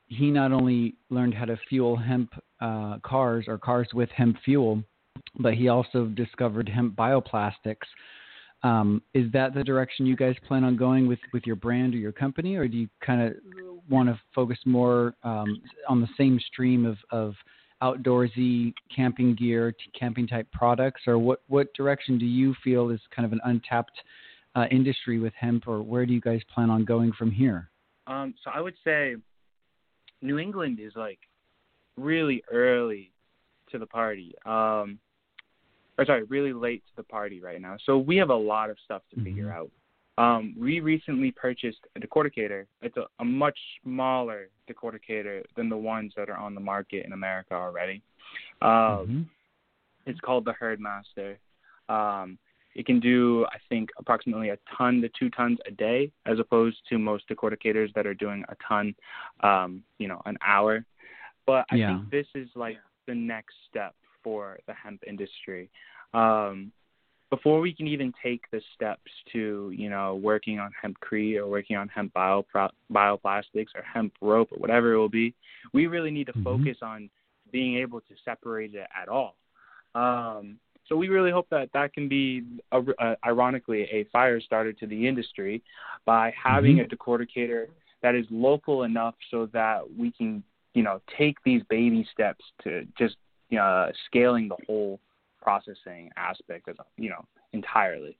He 0.07 0.31
not 0.31 0.51
only 0.51 0.95
learned 1.09 1.33
how 1.33 1.45
to 1.45 1.57
fuel 1.69 1.95
hemp 1.95 2.33
uh, 2.61 2.97
cars 3.03 3.45
or 3.47 3.57
cars 3.57 3.87
with 3.93 4.09
hemp 4.09 4.37
fuel, 4.43 4.83
but 5.39 5.53
he 5.53 5.67
also 5.67 6.05
discovered 6.05 6.67
hemp 6.67 6.95
bioplastics. 6.95 7.87
Um, 8.61 9.01
is 9.13 9.31
that 9.31 9.53
the 9.53 9.63
direction 9.63 10.05
you 10.05 10.17
guys 10.17 10.35
plan 10.45 10.65
on 10.65 10.75
going 10.75 11.07
with, 11.07 11.19
with 11.31 11.45
your 11.45 11.55
brand 11.55 11.93
or 11.93 11.97
your 11.97 12.11
company, 12.11 12.55
or 12.55 12.67
do 12.67 12.77
you 12.77 12.89
kind 13.05 13.21
of 13.21 13.35
want 13.89 14.09
to 14.09 14.19
focus 14.35 14.57
more 14.65 15.13
um, 15.23 15.61
on 15.87 16.01
the 16.01 16.09
same 16.17 16.39
stream 16.47 16.85
of, 16.85 16.97
of 17.11 17.35
outdoorsy 17.81 18.73
camping 18.93 19.35
gear, 19.35 19.73
camping 19.97 20.27
type 20.27 20.47
products, 20.51 21.01
or 21.07 21.17
what, 21.17 21.41
what 21.47 21.73
direction 21.73 22.17
do 22.17 22.25
you 22.25 22.53
feel 22.63 22.89
is 22.89 22.99
kind 23.15 23.25
of 23.25 23.31
an 23.31 23.39
untapped 23.45 23.99
uh, 24.55 24.65
industry 24.71 25.19
with 25.19 25.33
hemp, 25.39 25.67
or 25.67 25.81
where 25.81 26.05
do 26.05 26.13
you 26.13 26.21
guys 26.21 26.41
plan 26.53 26.69
on 26.69 26.83
going 26.85 27.11
from 27.17 27.31
here? 27.31 27.69
Um, 28.07 28.33
so 28.43 28.51
I 28.53 28.59
would 28.59 28.75
say 28.83 29.15
New 30.21 30.39
England 30.39 30.79
is 30.81 30.93
like 30.95 31.19
really 31.95 32.43
early 32.51 33.11
to 33.71 33.77
the 33.77 33.85
party. 33.85 34.33
Um, 34.45 34.99
or 35.97 36.05
sorry, 36.05 36.23
really 36.23 36.53
late 36.53 36.83
to 36.87 36.95
the 36.95 37.03
party 37.03 37.41
right 37.41 37.61
now. 37.61 37.75
So 37.85 37.97
we 37.97 38.15
have 38.17 38.29
a 38.29 38.35
lot 38.35 38.69
of 38.69 38.77
stuff 38.83 39.01
to 39.11 39.17
mm-hmm. 39.17 39.25
figure 39.25 39.51
out. 39.51 39.69
Um, 40.19 40.53
we 40.59 40.81
recently 40.81 41.31
purchased 41.31 41.79
a 41.95 41.99
decorticator. 41.99 42.65
It's 42.81 42.97
a, 42.97 43.05
a 43.19 43.25
much 43.25 43.57
smaller 43.81 44.49
decorticator 44.69 45.43
than 45.55 45.69
the 45.69 45.77
ones 45.77 46.11
that 46.17 46.29
are 46.29 46.37
on 46.37 46.53
the 46.53 46.59
market 46.59 47.05
in 47.05 47.13
America 47.13 47.53
already. 47.53 48.01
Um, 48.61 48.69
mm-hmm. 48.69 49.21
It's 50.05 50.19
called 50.19 50.43
the 50.43 50.53
Herdmaster. 50.61 51.37
Um, 51.87 52.37
it 52.75 52.85
can 52.85 52.99
do, 52.99 53.45
I 53.45 53.57
think, 53.69 53.89
approximately 53.97 54.49
a 54.49 54.57
ton 54.77 55.01
to 55.01 55.09
two 55.17 55.29
tons 55.29 55.57
a 55.65 55.71
day, 55.71 56.11
as 56.25 56.37
opposed 56.37 56.77
to 56.89 56.97
most 56.97 57.23
decorticators 57.29 57.93
that 57.93 58.05
are 58.05 58.13
doing 58.13 58.43
a 58.49 58.55
ton, 58.67 58.93
um, 59.41 59.83
you 59.99 60.09
know, 60.09 60.21
an 60.25 60.37
hour. 60.45 60.83
But 61.45 61.65
I 61.71 61.75
yeah. 61.75 61.97
think 61.97 62.11
this 62.11 62.27
is 62.35 62.49
like 62.55 62.77
the 63.07 63.15
next 63.15 63.55
step 63.69 63.95
for 64.21 64.59
the 64.67 64.73
hemp 64.73 65.01
industry. 65.07 65.69
Um, 66.13 66.73
before 67.29 67.59
we 67.59 67.73
can 67.73 67.87
even 67.87 68.13
take 68.23 68.41
the 68.51 68.61
steps 68.75 69.11
to, 69.31 69.71
you 69.75 69.89
know, 69.89 70.15
working 70.15 70.59
on 70.59 70.71
hempcrete 70.83 71.37
or 71.37 71.47
working 71.47 71.75
on 71.75 71.87
hemp 71.89 72.13
bio 72.13 72.45
bioplastics 72.91 73.67
or 73.75 73.83
hemp 73.83 74.13
rope 74.21 74.51
or 74.51 74.57
whatever 74.57 74.93
it 74.93 74.97
will 74.97 75.09
be, 75.09 75.33
we 75.73 75.87
really 75.87 76.11
need 76.11 76.25
to 76.25 76.33
mm-hmm. 76.33 76.43
focus 76.43 76.77
on 76.81 77.09
being 77.51 77.77
able 77.77 78.01
to 78.01 78.13
separate 78.25 78.73
it 78.73 78.87
at 78.99 79.07
all. 79.07 79.35
Um, 79.95 80.57
so 80.87 80.95
we 80.95 81.07
really 81.07 81.31
hope 81.31 81.47
that 81.51 81.69
that 81.73 81.93
can 81.93 82.07
be, 82.07 82.43
a, 82.71 82.81
a, 82.99 83.15
ironically, 83.25 83.83
a 83.91 84.05
fire 84.11 84.41
starter 84.41 84.73
to 84.73 84.87
the 84.87 85.07
industry 85.07 85.61
by 86.05 86.33
having 86.41 86.77
mm-hmm. 86.77 86.91
a 86.91 86.95
decorticator 86.95 87.67
that 88.01 88.15
is 88.15 88.25
local 88.31 88.83
enough 88.83 89.15
so 89.29 89.47
that 89.53 89.81
we 89.97 90.11
can, 90.11 90.43
you 90.73 90.81
know, 90.81 91.01
take 91.17 91.37
these 91.43 91.61
baby 91.69 92.07
steps 92.11 92.43
to 92.63 92.87
just 92.97 93.17
you 93.49 93.57
know, 93.57 93.91
scaling 94.05 94.47
the 94.47 94.57
whole 94.67 94.99
processing 95.41 96.09
aspect 96.17 96.67
of 96.67 96.77
you 96.97 97.09
know 97.09 97.25
entirely. 97.53 98.17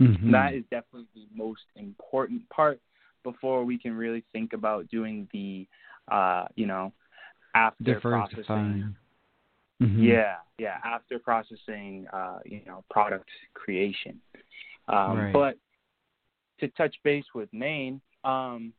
Mm-hmm. 0.00 0.30
That 0.30 0.54
is 0.54 0.62
definitely 0.70 1.06
the 1.14 1.26
most 1.34 1.62
important 1.74 2.48
part 2.50 2.80
before 3.22 3.64
we 3.64 3.78
can 3.78 3.94
really 3.94 4.24
think 4.32 4.52
about 4.52 4.88
doing 4.88 5.28
the 5.32 5.66
uh, 6.10 6.46
you 6.54 6.66
know 6.66 6.92
after 7.54 8.00
processing. 8.00 8.94
Mm-hmm. 9.82 10.02
Yeah, 10.02 10.36
yeah, 10.58 10.78
after 10.84 11.18
processing, 11.18 12.06
uh, 12.10 12.38
you 12.46 12.62
know, 12.66 12.82
product 12.90 13.28
creation. 13.52 14.18
Um, 14.88 15.18
right. 15.18 15.32
But 15.34 15.58
to 16.60 16.68
touch 16.68 16.96
base 17.04 17.26
with 17.34 17.52
Maine, 17.52 18.00
um, 18.24 18.72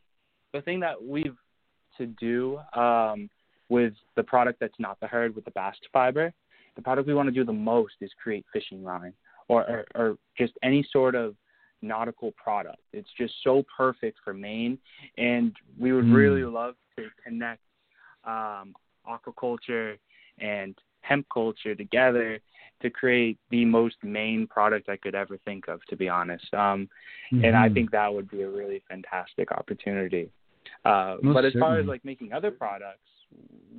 the 0.53 0.61
thing 0.61 0.79
that 0.79 1.01
we've 1.03 1.37
to 1.97 2.05
do 2.05 2.59
um, 2.73 3.29
with 3.69 3.93
the 4.15 4.23
product 4.23 4.59
that's 4.59 4.79
not 4.79 4.99
the 4.99 5.07
hurd 5.07 5.35
with 5.35 5.45
the 5.45 5.51
bast 5.51 5.79
fiber, 5.91 6.33
the 6.77 6.81
product 6.81 7.07
we 7.07 7.13
want 7.13 7.27
to 7.27 7.33
do 7.33 7.43
the 7.43 7.51
most 7.51 7.95
is 7.99 8.11
create 8.21 8.45
fishing 8.53 8.83
line 8.83 9.13
or, 9.49 9.63
or, 9.63 9.85
or 9.95 10.17
just 10.37 10.53
any 10.63 10.87
sort 10.93 11.15
of 11.15 11.35
nautical 11.81 12.31
product. 12.31 12.79
It's 12.93 13.09
just 13.17 13.33
so 13.43 13.65
perfect 13.75 14.19
for 14.23 14.33
Maine, 14.33 14.77
and 15.17 15.53
we 15.77 15.91
would 15.91 16.05
mm. 16.05 16.15
really 16.15 16.43
love 16.43 16.75
to 16.97 17.07
connect 17.23 17.61
um, 18.23 18.73
aquaculture 19.09 19.97
and 20.39 20.75
hemp 21.01 21.25
culture 21.33 21.75
together 21.75 22.39
to 22.81 22.89
create 22.89 23.37
the 23.49 23.65
most 23.65 23.95
Maine 24.03 24.47
product 24.47 24.87
I 24.87 24.97
could 24.97 25.15
ever 25.15 25.37
think 25.45 25.67
of, 25.67 25.83
to 25.89 25.95
be 25.95 26.07
honest. 26.07 26.53
Um, 26.53 26.87
mm-hmm. 27.33 27.43
And 27.43 27.57
I 27.57 27.65
mm-hmm. 27.65 27.73
think 27.73 27.91
that 27.91 28.13
would 28.13 28.29
be 28.29 28.43
a 28.43 28.49
really 28.49 28.83
fantastic 28.87 29.51
opportunity. 29.51 30.29
Uh, 30.85 31.17
but 31.23 31.43
as 31.43 31.53
certainly. 31.53 31.59
far 31.59 31.79
as 31.79 31.85
like 31.87 32.05
making 32.05 32.33
other 32.33 32.51
products, 32.51 32.99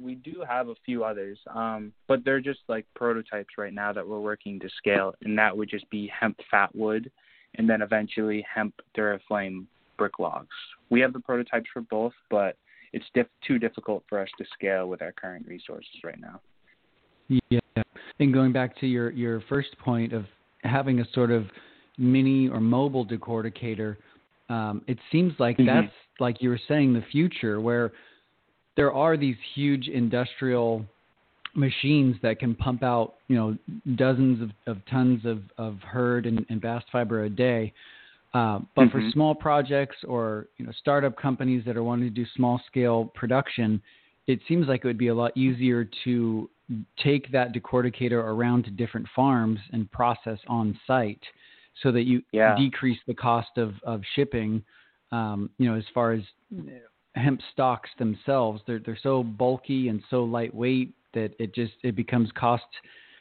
we 0.01 0.15
do 0.17 0.45
have 0.49 0.69
a 0.69 0.75
few 0.85 1.05
others, 1.05 1.39
um, 1.55 1.93
but 2.07 2.25
they're 2.25 2.41
just 2.41 2.61
like 2.69 2.87
prototypes 2.95 3.55
right 3.59 3.73
now 3.73 3.93
that 3.93 4.07
we're 4.07 4.21
working 4.21 4.61
to 4.61 4.69
scale, 4.77 5.15
and 5.23 5.37
that 5.39 5.57
would 5.57 5.69
just 5.69 5.89
be 5.91 6.11
hemp 6.19 6.39
fat 6.51 6.75
wood, 6.75 7.11
and 7.57 7.69
then 7.69 7.83
eventually 7.83 8.45
hemp 8.53 8.75
Duraflame 8.97 9.67
brick 9.97 10.19
logs. 10.19 10.49
We 10.91 11.01
have 11.01 11.13
the 11.13 11.21
prototypes 11.21 11.69
for 11.73 11.83
both, 11.83 12.13
but 12.31 12.57
it's 12.93 13.05
diff- 13.15 13.27
too 13.47 13.59
difficult 13.59 14.05
for 14.09 14.21
us 14.21 14.29
to 14.39 14.45
scale 14.55 14.89
with 14.89 15.03
our 15.03 15.13
current 15.13 15.47
resources 15.47 15.91
right 16.05 16.21
now. 16.21 16.41
Yeah, 17.51 17.61
and 18.21 18.33
going 18.33 18.53
back 18.53 18.79
to 18.81 18.87
your 18.87 19.11
your 19.11 19.43
first 19.49 19.77
point 19.79 20.13
of 20.13 20.25
having 20.63 21.01
a 21.01 21.05
sort 21.13 21.31
of 21.31 21.47
mini 21.99 22.49
or 22.49 22.61
mobile 22.61 23.05
decorticator, 23.05 23.97
um, 24.49 24.83
it 24.87 24.99
seems 25.13 25.35
like 25.39 25.59
mm-hmm. 25.59 25.67
that's 25.67 25.93
like 26.21 26.41
you 26.41 26.49
were 26.49 26.61
saying 26.69 26.95
the 26.95 27.05
future 27.13 27.61
where 27.61 27.93
there 28.79 28.93
are 28.93 29.17
these 29.17 29.35
huge 29.57 29.89
industrial 29.89 30.87
machines 31.57 32.15
that 32.23 32.39
can 32.39 32.55
pump 32.55 32.85
out, 32.85 33.15
you 33.27 33.35
know, 33.35 33.59
dozens 33.97 34.41
of, 34.41 34.51
of 34.69 34.81
tons 34.89 35.25
of, 35.25 35.41
of 35.59 35.81
hurd 35.81 36.27
and, 36.27 36.47
and 36.49 36.61
bast 36.61 36.87
fiber 36.93 37.25
a 37.25 37.29
day. 37.29 37.73
Uh, 38.35 38.61
but 38.77 38.83
mm-hmm. 38.83 38.99
for 38.99 39.11
small 39.11 39.35
projects 39.35 39.97
or 40.07 40.47
you 40.59 40.65
know 40.65 40.71
startup 40.79 41.17
companies 41.21 41.65
that 41.67 41.77
are 41.77 41.83
wanting 41.83 42.05
to 42.05 42.15
do 42.15 42.25
small 42.37 42.61
scale 42.69 43.11
production, 43.17 43.83
it 44.29 44.39
seems 44.47 44.69
like 44.69 44.85
it 44.85 44.87
would 44.87 44.99
be 44.99 45.09
a 45.09 45.15
lot 45.15 45.37
easier 45.37 45.89
to 46.05 46.49
take 47.03 47.33
that 47.33 47.53
decorticator 47.53 48.23
around 48.23 48.65
to 48.65 48.71
different 48.71 49.09
farms 49.17 49.59
and 49.73 49.91
process 49.91 50.39
on 50.47 50.79
site, 50.87 51.23
so 51.83 51.91
that 51.91 52.03
you 52.03 52.23
yeah. 52.31 52.55
decrease 52.55 52.99
the 53.09 53.15
cost 53.15 53.57
of 53.57 53.73
of 53.83 54.03
shipping. 54.15 54.63
Um, 55.11 55.51
you 55.59 55.69
know, 55.69 55.75
as 55.75 55.85
far 55.95 56.13
as 56.13 56.21
hemp 57.19 57.41
stalks 57.53 57.91
themselves. 57.99 58.63
They're 58.67 58.81
they're 58.81 58.99
so 59.03 59.23
bulky 59.23 59.89
and 59.89 60.03
so 60.11 60.25
lightweight 60.25 60.95
that 61.15 61.33
it 61.39 61.55
just 61.55 61.75
it 61.83 61.97
becomes 61.97 62.31
cost 62.39 62.65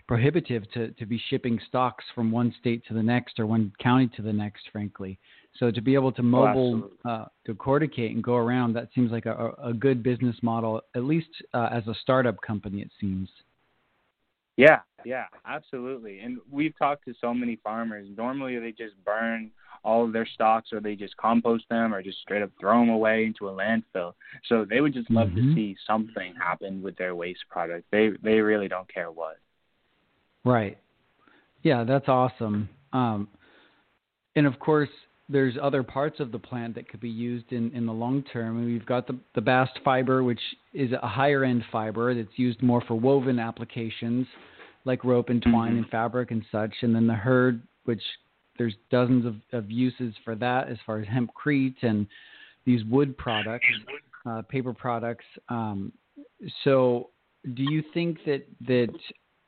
prohibitive 0.08 0.70
to, 0.72 0.90
to 0.92 1.06
be 1.06 1.22
shipping 1.30 1.60
stocks 1.68 2.06
from 2.16 2.32
one 2.32 2.54
state 2.60 2.82
to 2.88 2.94
the 2.94 3.04
next 3.04 3.40
or 3.40 3.46
one 3.46 3.74
county 3.82 4.10
to 4.16 4.22
the 4.22 4.32
next, 4.32 4.64
frankly. 4.72 5.20
So 5.60 5.70
to 5.70 5.82
be 5.82 5.96
able 5.96 6.12
to 6.14 6.22
oh, 6.22 6.26
mobile 6.26 6.90
oh, 7.06 7.10
uh, 7.10 7.26
to 7.46 7.54
corticate 7.54 8.16
and 8.16 8.24
go 8.24 8.36
around, 8.36 8.74
that 8.74 8.90
seems 8.96 9.12
like 9.12 9.26
a, 9.26 9.52
a 9.62 9.74
good 9.74 10.02
business 10.04 10.36
model, 10.42 10.82
at 10.96 11.04
least 11.04 11.30
uh, 11.54 11.70
as 11.72 11.86
a 11.88 11.94
startup 12.02 12.40
company, 12.42 12.82
it 12.82 12.92
seems. 13.02 13.28
Yeah, 14.56 14.80
yeah, 15.06 15.26
absolutely. 15.46 16.20
And 16.20 16.40
we've 16.52 16.78
talked 16.78 17.06
to 17.06 17.14
so 17.20 17.34
many 17.34 17.58
farmers. 17.64 18.08
Normally, 18.16 18.60
they 18.60 18.72
just 18.72 18.94
burn 19.06 19.52
all 19.84 20.04
of 20.04 20.12
their 20.12 20.26
stocks 20.26 20.70
or 20.74 20.80
they 20.80 20.96
just 20.96 21.16
compost 21.18 21.64
them 21.70 21.94
or 21.94 22.02
just 22.02 22.20
straight 22.20 22.42
up 22.42 22.50
throw 22.60 22.80
them 22.80 22.90
away 22.90 23.26
into 23.26 23.48
a 23.48 23.52
landfill. 23.52 24.14
So 24.48 24.66
they 24.70 24.82
would 24.82 24.94
just 24.94 25.10
love 25.10 25.30
mm-hmm. 25.30 25.50
to 25.50 25.56
see 25.56 25.76
something 25.86 26.34
happen 26.42 26.82
with 26.82 26.98
their 26.98 27.16
waste 27.16 27.46
product. 27.50 27.86
They 27.92 28.10
they 28.24 28.40
really 28.40 28.68
don't 28.68 28.92
care 28.92 29.12
what. 29.12 29.38
Right. 30.44 30.78
Yeah, 31.64 31.84
that's 31.84 32.08
awesome. 32.08 32.70
Um, 32.94 33.28
and 34.36 34.48
of 34.48 34.60
course, 34.60 34.90
there's 35.30 35.56
other 35.62 35.84
parts 35.84 36.20
of 36.20 36.32
the 36.32 36.40
plant 36.40 36.76
that 36.76 36.88
could 36.90 37.02
be 37.02 37.10
used 37.10 37.52
in, 37.52 37.72
in 37.72 37.86
the 37.86 37.92
long 37.92 38.24
term. 38.32 38.64
we've 38.66 38.86
got 38.86 39.08
the, 39.08 39.18
the 39.36 39.42
bast 39.42 39.78
fiber, 39.84 40.24
which 40.24 40.40
is 40.74 40.92
a 40.94 41.08
higher 41.08 41.44
end 41.44 41.64
fiber 41.72 42.14
that's 42.16 42.38
used 42.38 42.62
more 42.64 42.82
for 42.88 42.96
woven 42.96 43.40
applications 43.40 44.26
like 44.88 45.04
rope 45.04 45.30
and 45.30 45.42
twine 45.44 45.72
mm-hmm. 45.72 45.84
and 45.84 45.90
fabric 45.90 46.32
and 46.32 46.44
such. 46.52 46.74
And 46.82 46.96
then 46.96 47.06
the 47.06 47.14
hurd, 47.14 47.62
which 47.84 48.02
there's 48.58 48.74
dozens 48.90 49.26
of, 49.26 49.36
of 49.52 49.70
uses 49.70 50.16
for 50.26 50.34
that 50.36 50.70
as 50.70 50.78
far 50.86 51.00
as 51.00 51.08
hempcrete 51.08 51.76
and 51.84 52.08
these 52.66 52.84
wood 52.86 53.16
products, 53.18 53.68
uh, 54.26 54.42
paper 54.44 54.74
products. 54.74 55.26
Um, 55.50 55.92
so, 56.64 57.10
do 57.54 57.64
you 57.64 57.84
think 57.94 58.18
that 58.26 58.46
that 58.68 58.94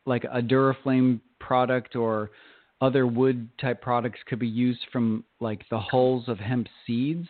like 0.05 0.23
a 0.25 0.41
Duraflame 0.41 1.19
product 1.39 1.95
or 1.95 2.31
other 2.81 3.07
wood 3.07 3.49
type 3.59 3.81
products 3.81 4.19
could 4.27 4.39
be 4.39 4.47
used 4.47 4.79
from 4.91 5.23
like 5.39 5.65
the 5.69 5.79
hulls 5.79 6.25
of 6.27 6.37
hemp 6.37 6.67
seeds, 6.85 7.27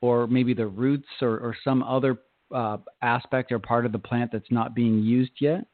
or 0.00 0.26
maybe 0.26 0.54
the 0.54 0.66
roots, 0.66 1.08
or, 1.20 1.38
or 1.38 1.56
some 1.62 1.82
other 1.82 2.18
uh, 2.52 2.78
aspect 3.02 3.52
or 3.52 3.58
part 3.58 3.86
of 3.86 3.92
the 3.92 3.98
plant 3.98 4.32
that's 4.32 4.50
not 4.50 4.74
being 4.74 5.02
used 5.02 5.32
yet? 5.40 5.64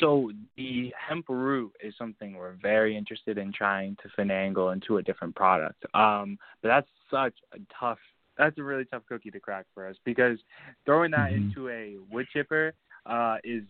So 0.00 0.30
the 0.56 0.92
hemp 1.08 1.26
root 1.28 1.72
is 1.82 1.94
something 1.98 2.36
we're 2.36 2.56
very 2.62 2.96
interested 2.96 3.38
in 3.38 3.52
trying 3.52 3.96
to 4.02 4.08
finagle 4.20 4.72
into 4.72 4.98
a 4.98 5.02
different 5.02 5.34
product. 5.34 5.84
Um, 5.94 6.38
but 6.62 6.68
that's 6.68 6.88
such 7.10 7.34
a 7.52 7.58
tough. 7.78 7.98
That's 8.36 8.56
a 8.58 8.62
really 8.62 8.84
tough 8.84 9.02
cookie 9.08 9.32
to 9.32 9.40
crack 9.40 9.66
for 9.74 9.88
us 9.88 9.96
because 10.04 10.38
throwing 10.84 11.10
that 11.10 11.32
mm-hmm. 11.32 11.48
into 11.48 11.68
a 11.70 11.96
wood 12.10 12.26
chipper 12.32 12.72
uh, 13.06 13.38
is 13.42 13.64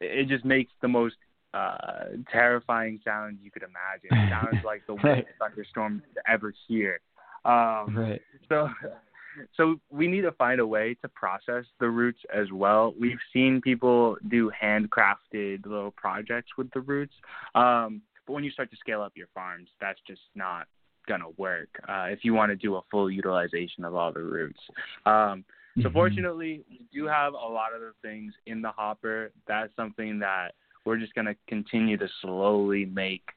it 0.00 0.28
just 0.28 0.44
makes 0.44 0.72
the 0.80 0.88
most 0.88 1.16
uh, 1.52 2.06
terrifying 2.32 3.00
sound 3.04 3.38
you 3.42 3.50
could 3.50 3.62
imagine. 3.62 4.26
It 4.26 4.30
sounds 4.30 4.58
like 4.64 4.86
the 4.86 4.94
worst 4.94 5.04
right. 5.04 5.26
thunderstorm 5.38 6.02
ever 6.28 6.52
hear. 6.66 7.00
Um, 7.44 7.94
right. 7.96 8.22
So 8.48 8.68
so 9.56 9.80
we 9.90 10.06
need 10.06 10.22
to 10.22 10.32
find 10.32 10.60
a 10.60 10.66
way 10.66 10.94
to 11.02 11.08
process 11.08 11.64
the 11.80 11.88
roots 11.88 12.20
as 12.34 12.50
well. 12.52 12.94
We've 12.98 13.18
seen 13.32 13.60
people 13.60 14.16
do 14.28 14.50
handcrafted 14.62 15.66
little 15.66 15.92
projects 15.92 16.52
with 16.56 16.70
the 16.72 16.80
roots, 16.80 17.14
um, 17.54 18.02
but 18.26 18.32
when 18.32 18.44
you 18.44 18.50
start 18.50 18.70
to 18.70 18.76
scale 18.76 19.02
up 19.02 19.12
your 19.16 19.28
farms, 19.34 19.68
that's 19.80 20.00
just 20.06 20.22
not 20.34 20.66
gonna 21.06 21.30
work 21.36 21.68
uh, 21.88 22.06
if 22.08 22.24
you 22.24 22.32
want 22.32 22.50
to 22.50 22.56
do 22.56 22.76
a 22.76 22.82
full 22.90 23.10
utilization 23.10 23.84
of 23.84 23.94
all 23.94 24.12
the 24.12 24.22
roots. 24.22 24.60
Um, 25.04 25.44
So 25.78 25.88
Mhm. 25.88 25.92
fortunately, 25.92 26.64
we 26.70 26.82
do 26.92 27.06
have 27.06 27.32
a 27.34 27.36
lot 27.36 27.74
of 27.74 27.80
the 27.80 27.94
things 28.00 28.32
in 28.46 28.62
the 28.62 28.70
hopper. 28.70 29.32
That's 29.46 29.74
something 29.74 30.20
that 30.20 30.54
we're 30.84 30.98
just 30.98 31.14
going 31.14 31.26
to 31.26 31.34
continue 31.48 31.96
to 31.96 32.08
slowly 32.20 32.84
make 32.84 33.28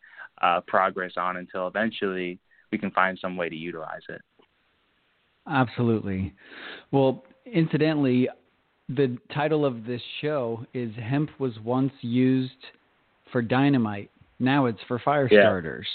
uh, 0.43 0.61
progress 0.61 1.17
on 1.17 1.37
until 1.37 1.65
eventually 1.67 2.37
we 2.71 2.77
can 2.77 2.91
find 2.91 3.17
some 3.17 3.37
way 3.37 3.49
to 3.49 3.55
utilize 3.55 4.03
it. 4.07 4.21
Absolutely. 5.49 6.33
Well, 6.91 7.23
incidentally, 7.45 8.29
the 8.89 9.17
title 9.33 9.65
of 9.65 9.85
this 9.85 10.01
show 10.21 10.65
is 10.73 10.93
Hemp 10.95 11.29
was 11.39 11.57
once 11.59 11.93
used 12.01 12.51
for 13.31 13.41
dynamite. 13.41 14.11
Now 14.39 14.65
it's 14.65 14.81
for 14.87 14.99
fire 14.99 15.29
Yeah. 15.31 15.41
starters. 15.41 15.87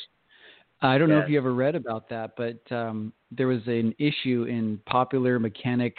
I 0.82 0.98
don't 0.98 1.08
know 1.08 1.20
if 1.20 1.28
you 1.28 1.38
ever 1.38 1.54
read 1.54 1.76
about 1.76 2.08
that, 2.08 2.34
but 2.36 2.60
um, 2.72 3.12
there 3.30 3.46
was 3.46 3.64
an 3.68 3.94
issue 3.98 4.44
in 4.48 4.78
Popular 4.84 5.38
Mechanic 5.38 5.96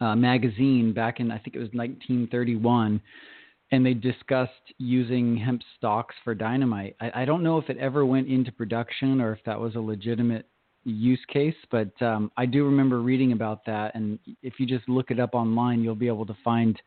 uh, 0.00 0.14
magazine 0.14 0.92
back 0.92 1.20
in, 1.20 1.30
I 1.30 1.38
think 1.38 1.56
it 1.56 1.58
was 1.58 1.70
1931, 1.72 3.00
and 3.70 3.86
they 3.86 3.94
discussed 3.94 4.52
using 4.76 5.36
hemp 5.38 5.62
stalks 5.76 6.14
for 6.22 6.34
dynamite. 6.34 6.96
I, 7.00 7.22
I 7.22 7.24
don't 7.24 7.42
know 7.42 7.56
if 7.58 7.70
it 7.70 7.78
ever 7.78 8.04
went 8.04 8.28
into 8.28 8.52
production 8.52 9.22
or 9.22 9.32
if 9.32 9.42
that 9.44 9.58
was 9.58 9.74
a 9.74 9.80
legitimate 9.80 10.46
use 10.84 11.20
case, 11.32 11.54
but 11.70 11.90
um, 12.02 12.30
I 12.36 12.46
do 12.46 12.64
remember 12.64 13.00
reading 13.00 13.32
about 13.32 13.64
that. 13.66 13.94
And 13.94 14.18
if 14.42 14.54
you 14.58 14.66
just 14.66 14.88
look 14.88 15.10
it 15.10 15.20
up 15.20 15.34
online, 15.34 15.82
you'll 15.82 15.94
be 15.94 16.08
able 16.08 16.26
to 16.26 16.36
find 16.44 16.80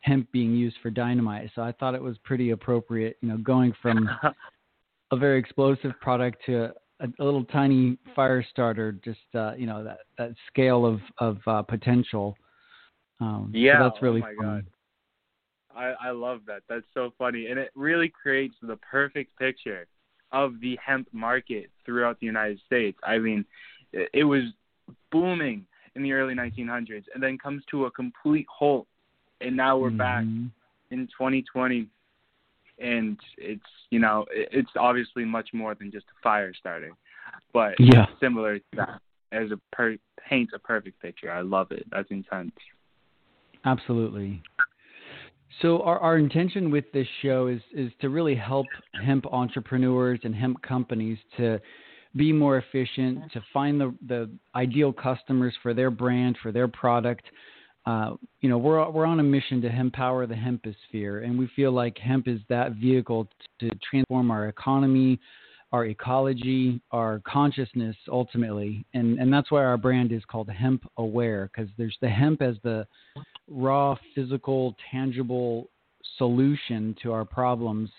hemp 0.00 0.30
being 0.32 0.54
used 0.54 0.76
for 0.82 0.90
dynamite. 0.90 1.50
So 1.54 1.62
I 1.62 1.72
thought 1.72 1.94
it 1.94 2.02
was 2.02 2.16
pretty 2.24 2.50
appropriate, 2.50 3.16
you 3.20 3.28
know, 3.28 3.38
going 3.38 3.72
from 3.80 4.08
a 5.12 5.16
very 5.16 5.38
explosive 5.38 5.92
product 6.00 6.42
to 6.46 6.72
a, 7.00 7.06
a 7.18 7.24
little 7.24 7.44
tiny 7.44 7.98
fire 8.14 8.44
starter, 8.50 8.92
just 9.04 9.20
uh, 9.34 9.54
you 9.56 9.66
know 9.66 9.84
that 9.84 9.98
that 10.18 10.32
scale 10.48 10.86
of 10.86 11.00
of 11.18 11.38
uh, 11.46 11.62
potential. 11.62 12.36
Um, 13.20 13.50
so 13.52 13.58
Yeah, 13.58 13.88
that's 13.88 14.02
really 14.02 14.22
oh 14.22 14.36
fun. 14.36 14.46
God. 14.46 14.66
I, 15.74 16.08
I 16.08 16.10
love 16.10 16.40
that. 16.46 16.62
That's 16.68 16.84
so 16.92 17.14
funny. 17.18 17.46
And 17.46 17.58
it 17.58 17.70
really 17.74 18.10
creates 18.10 18.54
the 18.60 18.76
perfect 18.76 19.38
picture 19.38 19.86
of 20.32 20.60
the 20.60 20.78
hemp 20.84 21.08
market 21.12 21.70
throughout 21.84 22.18
the 22.20 22.26
United 22.26 22.60
States. 22.66 22.98
I 23.04 23.18
mean, 23.18 23.44
it, 23.92 24.24
was 24.24 24.44
booming 25.10 25.66
in 25.94 26.02
the 26.02 26.12
early 26.12 26.34
1900s 26.34 27.04
and 27.14 27.22
then 27.22 27.38
comes 27.38 27.62
to 27.70 27.84
a 27.84 27.90
complete 27.90 28.46
halt. 28.48 28.86
And 29.40 29.56
now 29.56 29.76
we're 29.76 29.90
back 29.90 30.24
Mhm. 30.24 30.50
in 30.90 31.06
2020. 31.08 31.88
And 32.78 33.20
it's, 33.36 33.66
you 33.90 33.98
know, 33.98 34.26
it's 34.30 34.70
obviously 34.76 35.24
much 35.24 35.52
more 35.52 35.74
than 35.74 35.90
just 35.90 36.06
a 36.10 36.20
fire 36.22 36.54
starting, 36.54 36.96
but 37.52 37.78
Yeah. 37.78 38.06
similar 38.18 38.58
to 38.58 38.64
that 38.76 39.02
as 39.30 39.50
a 39.50 39.58
per- 39.72 39.98
paints 40.16 40.52
a 40.54 40.58
perfect 40.58 40.98
picture. 41.00 41.30
I 41.30 41.42
love 41.42 41.70
it. 41.70 41.88
That's 41.90 42.10
intense. 42.10 42.56
Absolutely. 43.64 44.42
So 45.60 45.82
our, 45.82 45.98
our 45.98 46.18
intention 46.18 46.70
with 46.70 46.84
this 46.92 47.06
show 47.20 47.48
is 47.48 47.60
is 47.72 47.92
to 48.00 48.08
really 48.08 48.34
help 48.34 48.66
hemp 49.04 49.26
entrepreneurs 49.26 50.20
and 50.24 50.34
hemp 50.34 50.62
companies 50.62 51.18
to 51.36 51.60
be 52.16 52.32
more 52.32 52.58
efficient, 52.58 53.30
to 53.32 53.42
find 53.52 53.80
the 53.80 53.94
the 54.06 54.30
ideal 54.54 54.92
customers 54.92 55.54
for 55.62 55.74
their 55.74 55.90
brand, 55.90 56.38
for 56.42 56.52
their 56.52 56.68
product. 56.68 57.24
Uh, 57.84 58.14
you 58.40 58.48
know, 58.48 58.58
we're 58.58 58.88
we're 58.90 59.04
on 59.04 59.20
a 59.20 59.22
mission 59.22 59.60
to 59.62 59.68
empower 59.68 60.26
the 60.26 60.34
hemposphere, 60.34 61.24
and 61.24 61.38
we 61.38 61.48
feel 61.56 61.72
like 61.72 61.98
hemp 61.98 62.28
is 62.28 62.40
that 62.48 62.72
vehicle 62.72 63.28
to 63.60 63.68
transform 63.90 64.30
our 64.30 64.48
economy, 64.48 65.18
our 65.72 65.86
ecology, 65.86 66.80
our 66.90 67.20
consciousness 67.26 67.96
ultimately, 68.08 68.84
and 68.94 69.18
and 69.18 69.32
that's 69.32 69.50
why 69.50 69.64
our 69.64 69.78
brand 69.78 70.12
is 70.12 70.22
called 70.26 70.48
Hemp 70.50 70.84
Aware 70.98 71.50
because 71.52 71.70
there's 71.78 71.96
the 72.00 72.08
hemp 72.08 72.42
as 72.42 72.56
the 72.62 72.86
raw, 73.48 73.96
physical, 74.14 74.76
tangible 74.90 75.68
solution 76.18 76.94
to 77.02 77.12
our 77.12 77.24
problems. 77.24 77.90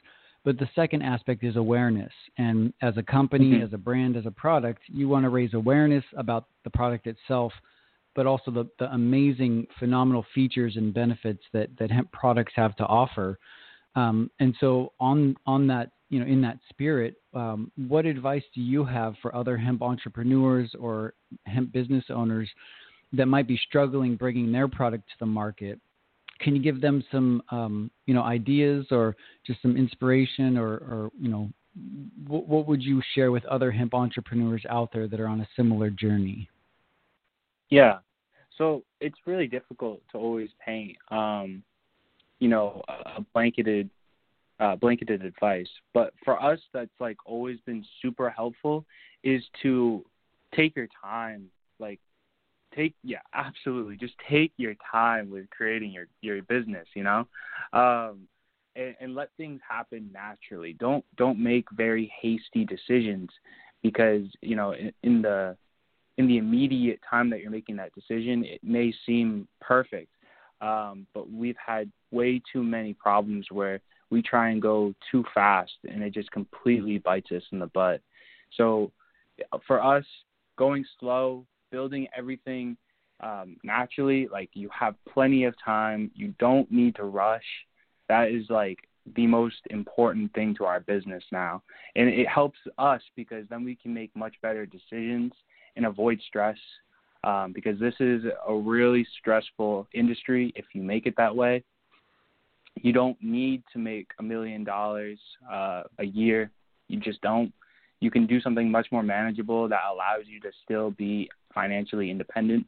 But 0.45 0.59
the 0.59 0.69
second 0.75 1.03
aspect 1.03 1.43
is 1.43 1.55
awareness. 1.55 2.11
And 2.37 2.73
as 2.81 2.97
a 2.97 3.03
company, 3.03 3.51
Mhm. 3.51 3.63
as 3.63 3.71
a 3.73 3.77
brand, 3.77 4.17
as 4.17 4.25
a 4.25 4.31
product, 4.31 4.81
you 4.87 5.07
want 5.07 5.23
to 5.23 5.29
raise 5.29 5.53
awareness 5.53 6.03
about 6.17 6.47
the 6.65 6.69
product 6.69 7.07
itself, 7.07 7.53
but 8.13 8.27
also 8.27 8.51
the, 8.51 8.65
the 8.77 8.93
amazing, 8.93 9.67
phenomenal 9.79 10.23
features 10.35 10.75
and 10.75 10.93
benefits 10.93 11.41
that, 11.53 11.69
that 11.77 11.89
hemp 11.89 12.11
products 12.11 12.53
have 12.55 12.75
to 12.75 12.85
offer. 12.85 13.39
Um, 13.95 14.29
and 14.39 14.53
so, 14.59 14.91
on 14.99 15.37
on 15.45 15.65
that, 15.67 15.91
you 16.13 16.19
know, 16.19 16.27
in 16.27 16.41
that 16.41 16.59
spirit, 16.69 17.15
um, 17.33 17.71
what 17.87 18.05
advice 18.05 18.43
do 18.53 18.61
you 18.61 18.85
have 18.85 19.15
for 19.19 19.35
other 19.35 19.57
hemp 19.57 19.81
entrepreneurs 19.81 20.69
or 20.79 21.15
hemp 21.47 21.71
business 21.71 22.03
owners 22.11 22.47
that 23.13 23.25
might 23.25 23.47
be 23.47 23.59
struggling 23.67 24.15
bringing 24.15 24.51
their 24.51 24.67
product 24.67 25.07
to 25.07 25.15
the 25.19 25.25
market? 25.25 25.79
Can 26.39 26.55
you 26.55 26.61
give 26.61 26.81
them 26.81 27.03
some, 27.11 27.41
um, 27.49 27.89
you 28.05 28.13
know, 28.13 28.21
ideas 28.21 28.85
or 28.91 29.15
just 29.43 29.59
some 29.63 29.75
inspiration, 29.75 30.55
or, 30.55 30.73
or 30.73 31.09
you 31.19 31.29
know, 31.29 31.49
what, 32.27 32.47
what 32.47 32.67
would 32.67 32.83
you 32.83 33.01
share 33.15 33.31
with 33.31 33.43
other 33.45 33.71
hemp 33.71 33.95
entrepreneurs 33.95 34.63
out 34.69 34.91
there 34.93 35.07
that 35.07 35.19
are 35.19 35.27
on 35.27 35.41
a 35.41 35.47
similar 35.55 35.89
journey? 35.89 36.47
Yeah. 37.71 37.97
So 38.59 38.83
it's 39.01 39.17
really 39.25 39.47
difficult 39.47 40.01
to 40.11 40.19
always 40.19 40.49
paint, 40.63 40.95
um, 41.09 41.63
you 42.37 42.49
know, 42.49 42.83
a 42.87 43.21
blanketed, 43.33 43.89
uh, 44.63 44.75
blanketed 44.77 45.23
advice. 45.25 45.67
But 45.93 46.13
for 46.23 46.41
us, 46.41 46.59
that's 46.73 46.89
like 46.99 47.17
always 47.25 47.59
been 47.65 47.85
super 48.01 48.29
helpful 48.29 48.85
is 49.23 49.43
to 49.61 50.05
take 50.55 50.75
your 50.75 50.87
time. 51.01 51.49
Like, 51.79 51.99
take 52.75 52.93
yeah, 53.03 53.19
absolutely. 53.33 53.97
Just 53.97 54.13
take 54.29 54.53
your 54.57 54.75
time 54.89 55.29
with 55.29 55.49
creating 55.49 55.91
your 55.91 56.05
your 56.21 56.41
business. 56.43 56.87
You 56.95 57.03
know, 57.03 57.27
um, 57.73 58.27
and, 58.75 58.95
and 59.01 59.15
let 59.15 59.29
things 59.35 59.59
happen 59.67 60.09
naturally. 60.13 60.73
Don't 60.79 61.03
don't 61.17 61.39
make 61.39 61.65
very 61.71 62.11
hasty 62.21 62.63
decisions 62.65 63.29
because 63.81 64.23
you 64.41 64.55
know 64.55 64.71
in, 64.71 64.93
in 65.03 65.21
the 65.21 65.57
in 66.17 66.27
the 66.27 66.37
immediate 66.37 66.99
time 67.09 67.29
that 67.31 67.41
you're 67.41 67.51
making 67.51 67.75
that 67.77 67.91
decision, 67.93 68.45
it 68.45 68.61
may 68.63 68.93
seem 69.05 69.47
perfect. 69.59 70.11
Um, 70.61 71.07
but 71.13 71.29
we've 71.29 71.57
had 71.65 71.91
way 72.13 72.41
too 72.51 72.63
many 72.63 72.93
problems 72.93 73.47
where 73.51 73.81
we 74.09 74.21
try 74.21 74.49
and 74.49 74.61
go 74.61 74.93
too 75.11 75.23
fast 75.33 75.73
and 75.89 76.03
it 76.03 76.13
just 76.13 76.31
completely 76.31 76.99
bites 76.99 77.31
us 77.31 77.43
in 77.51 77.59
the 77.59 77.67
butt. 77.67 78.01
So 78.55 78.91
for 79.65 79.83
us, 79.83 80.05
going 80.57 80.85
slow, 80.99 81.45
building 81.71 82.07
everything 82.15 82.77
um, 83.21 83.57
naturally, 83.63 84.27
like 84.31 84.49
you 84.53 84.69
have 84.77 84.95
plenty 85.11 85.45
of 85.45 85.55
time, 85.63 86.11
you 86.13 86.33
don't 86.39 86.71
need 86.71 86.95
to 86.95 87.05
rush. 87.05 87.45
That 88.09 88.29
is 88.29 88.45
like 88.49 88.79
the 89.15 89.27
most 89.27 89.61
important 89.69 90.33
thing 90.33 90.55
to 90.55 90.65
our 90.65 90.81
business 90.81 91.23
now. 91.31 91.63
And 91.95 92.07
it 92.09 92.27
helps 92.27 92.59
us 92.77 93.01
because 93.15 93.45
then 93.49 93.63
we 93.63 93.75
can 93.75 93.93
make 93.93 94.15
much 94.15 94.35
better 94.41 94.65
decisions 94.65 95.31
and 95.75 95.85
avoid 95.85 96.21
stress 96.27 96.57
um, 97.23 97.53
because 97.53 97.79
this 97.79 97.95
is 97.99 98.23
a 98.47 98.53
really 98.53 99.07
stressful 99.19 99.87
industry 99.93 100.51
if 100.55 100.65
you 100.73 100.83
make 100.83 101.05
it 101.05 101.15
that 101.17 101.35
way. 101.35 101.63
You 102.81 102.91
don't 102.91 103.17
need 103.21 103.63
to 103.73 103.79
make 103.79 104.09
a 104.19 104.23
million 104.23 104.63
dollars 104.63 105.19
uh, 105.51 105.83
a 105.99 106.05
year. 106.05 106.51
You 106.87 106.99
just 106.99 107.21
don't. 107.21 107.53
You 107.99 108.11
can 108.11 108.25
do 108.25 108.41
something 108.41 108.69
much 108.69 108.87
more 108.91 109.03
manageable 109.03 109.69
that 109.69 109.81
allows 109.89 110.25
you 110.25 110.39
to 110.41 110.51
still 110.63 110.91
be 110.91 111.29
financially 111.53 112.11
independent. 112.11 112.65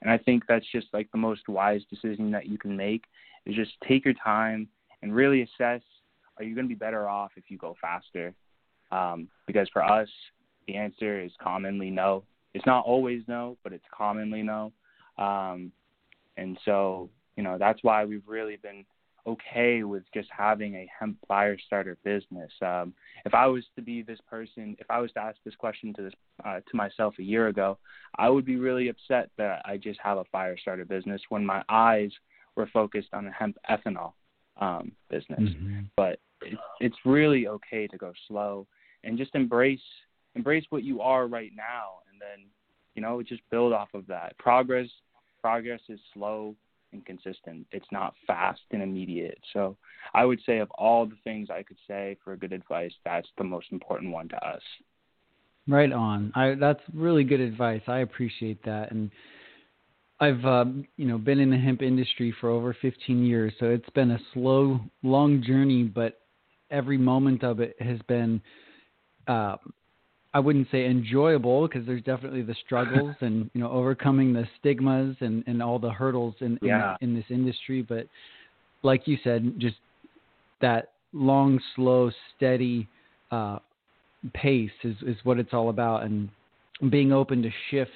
And 0.00 0.10
I 0.10 0.18
think 0.18 0.44
that's 0.48 0.66
just 0.72 0.88
like 0.92 1.10
the 1.12 1.18
most 1.18 1.48
wise 1.48 1.82
decision 1.88 2.30
that 2.32 2.46
you 2.46 2.58
can 2.58 2.76
make 2.76 3.04
is 3.46 3.54
just 3.54 3.72
take 3.86 4.04
your 4.04 4.14
time 4.14 4.68
and 5.02 5.14
really 5.14 5.42
assess 5.42 5.82
are 6.38 6.44
you 6.44 6.54
going 6.54 6.64
to 6.64 6.68
be 6.68 6.74
better 6.74 7.08
off 7.08 7.32
if 7.36 7.44
you 7.48 7.58
go 7.58 7.76
faster? 7.80 8.34
Um, 8.90 9.28
because 9.46 9.68
for 9.72 9.82
us, 9.82 10.08
the 10.66 10.76
answer 10.76 11.20
is 11.20 11.30
commonly 11.42 11.90
no. 11.90 12.24
It's 12.54 12.66
not 12.66 12.84
always 12.84 13.22
no, 13.28 13.56
but 13.62 13.72
it's 13.72 13.84
commonly 13.96 14.42
no. 14.42 14.72
Um, 15.18 15.72
and 16.36 16.58
so, 16.64 17.10
you 17.36 17.42
know, 17.42 17.58
that's 17.58 17.78
why 17.82 18.04
we've 18.04 18.26
really 18.26 18.56
been 18.56 18.84
okay 19.26 19.82
with 19.84 20.02
just 20.12 20.28
having 20.36 20.74
a 20.74 20.90
hemp 20.98 21.16
fire 21.28 21.56
starter 21.66 21.96
business. 22.04 22.50
Um, 22.60 22.92
if 23.24 23.34
I 23.34 23.46
was 23.46 23.64
to 23.76 23.82
be 23.82 24.02
this 24.02 24.18
person, 24.28 24.76
if 24.78 24.90
I 24.90 24.98
was 24.98 25.12
to 25.12 25.20
ask 25.20 25.36
this 25.44 25.54
question 25.54 25.92
to 25.94 26.02
this 26.02 26.12
uh, 26.44 26.60
to 26.60 26.76
myself 26.76 27.14
a 27.18 27.22
year 27.22 27.48
ago, 27.48 27.78
I 28.18 28.28
would 28.28 28.44
be 28.44 28.56
really 28.56 28.88
upset 28.88 29.30
that 29.38 29.62
I 29.64 29.76
just 29.76 30.00
have 30.02 30.18
a 30.18 30.24
fire 30.32 30.56
starter 30.58 30.84
business 30.84 31.20
when 31.28 31.44
my 31.46 31.62
eyes 31.68 32.10
were 32.56 32.68
focused 32.72 33.08
on 33.12 33.26
a 33.26 33.32
hemp 33.32 33.56
ethanol 33.70 34.12
um, 34.60 34.92
business. 35.08 35.40
Mm-hmm. 35.40 35.80
But 35.96 36.18
it's, 36.42 36.60
it's 36.80 36.96
really 37.04 37.46
okay 37.46 37.86
to 37.86 37.96
go 37.96 38.12
slow 38.28 38.66
and 39.04 39.18
just 39.18 39.34
embrace 39.34 39.80
embrace 40.34 40.64
what 40.70 40.82
you 40.82 41.00
are 41.00 41.26
right 41.26 41.52
now, 41.54 41.98
and 42.10 42.20
then 42.20 42.46
you 42.94 43.02
know 43.02 43.22
just 43.22 43.42
build 43.50 43.72
off 43.72 43.88
of 43.94 44.06
that. 44.08 44.36
Progress 44.38 44.88
progress 45.40 45.80
is 45.88 46.00
slow 46.14 46.54
and 46.92 47.04
consistent. 47.04 47.66
It's 47.72 47.86
not 47.90 48.14
fast 48.26 48.60
and 48.70 48.82
immediate. 48.82 49.38
So 49.52 49.76
I 50.14 50.24
would 50.24 50.40
say 50.46 50.58
of 50.58 50.70
all 50.72 51.06
the 51.06 51.16
things 51.24 51.48
I 51.50 51.62
could 51.62 51.78
say 51.88 52.16
for 52.22 52.36
good 52.36 52.52
advice, 52.52 52.92
that's 53.04 53.28
the 53.38 53.44
most 53.44 53.66
important 53.72 54.12
one 54.12 54.28
to 54.28 54.46
us. 54.46 54.62
Right 55.68 55.92
on. 55.92 56.32
I, 56.34 56.54
that's 56.58 56.80
really 56.92 57.24
good 57.24 57.40
advice. 57.40 57.82
I 57.86 58.00
appreciate 58.00 58.64
that. 58.64 58.90
And 58.90 59.10
I've 60.22 60.44
um, 60.44 60.86
you 60.96 61.06
know 61.06 61.18
been 61.18 61.40
in 61.40 61.50
the 61.50 61.58
hemp 61.58 61.82
industry 61.82 62.34
for 62.40 62.48
over 62.48 62.76
15 62.80 63.24
years, 63.24 63.52
so 63.58 63.66
it's 63.66 63.90
been 63.90 64.12
a 64.12 64.18
slow, 64.32 64.80
long 65.02 65.42
journey, 65.42 65.82
but 65.82 66.20
every 66.70 66.96
moment 66.96 67.42
of 67.42 67.58
it 67.58 67.74
has 67.80 67.98
been, 68.06 68.40
uh, 69.26 69.56
I 70.34 70.40
wouldn't 70.40 70.68
say 70.70 70.86
enjoyable 70.86 71.68
because 71.68 71.86
there's 71.86 72.02
definitely 72.02 72.42
the 72.42 72.54
struggles 72.64 73.14
and 73.20 73.50
you 73.54 73.60
know 73.60 73.70
overcoming 73.70 74.32
the 74.32 74.48
stigmas 74.58 75.16
and 75.20 75.44
and 75.46 75.62
all 75.62 75.78
the 75.78 75.90
hurdles 75.90 76.34
in 76.40 76.58
yeah. 76.62 76.96
in, 77.00 77.10
in 77.10 77.14
this 77.14 77.26
industry. 77.30 77.82
But 77.82 78.06
like 78.82 79.06
you 79.06 79.18
said, 79.22 79.54
just 79.58 79.76
that 80.60 80.92
long, 81.12 81.60
slow, 81.76 82.10
steady 82.36 82.88
uh, 83.30 83.58
pace 84.34 84.70
is 84.84 84.96
is 85.06 85.16
what 85.24 85.38
it's 85.38 85.52
all 85.52 85.68
about, 85.68 86.04
and 86.04 86.30
being 86.90 87.12
open 87.12 87.42
to 87.42 87.50
shift 87.70 87.90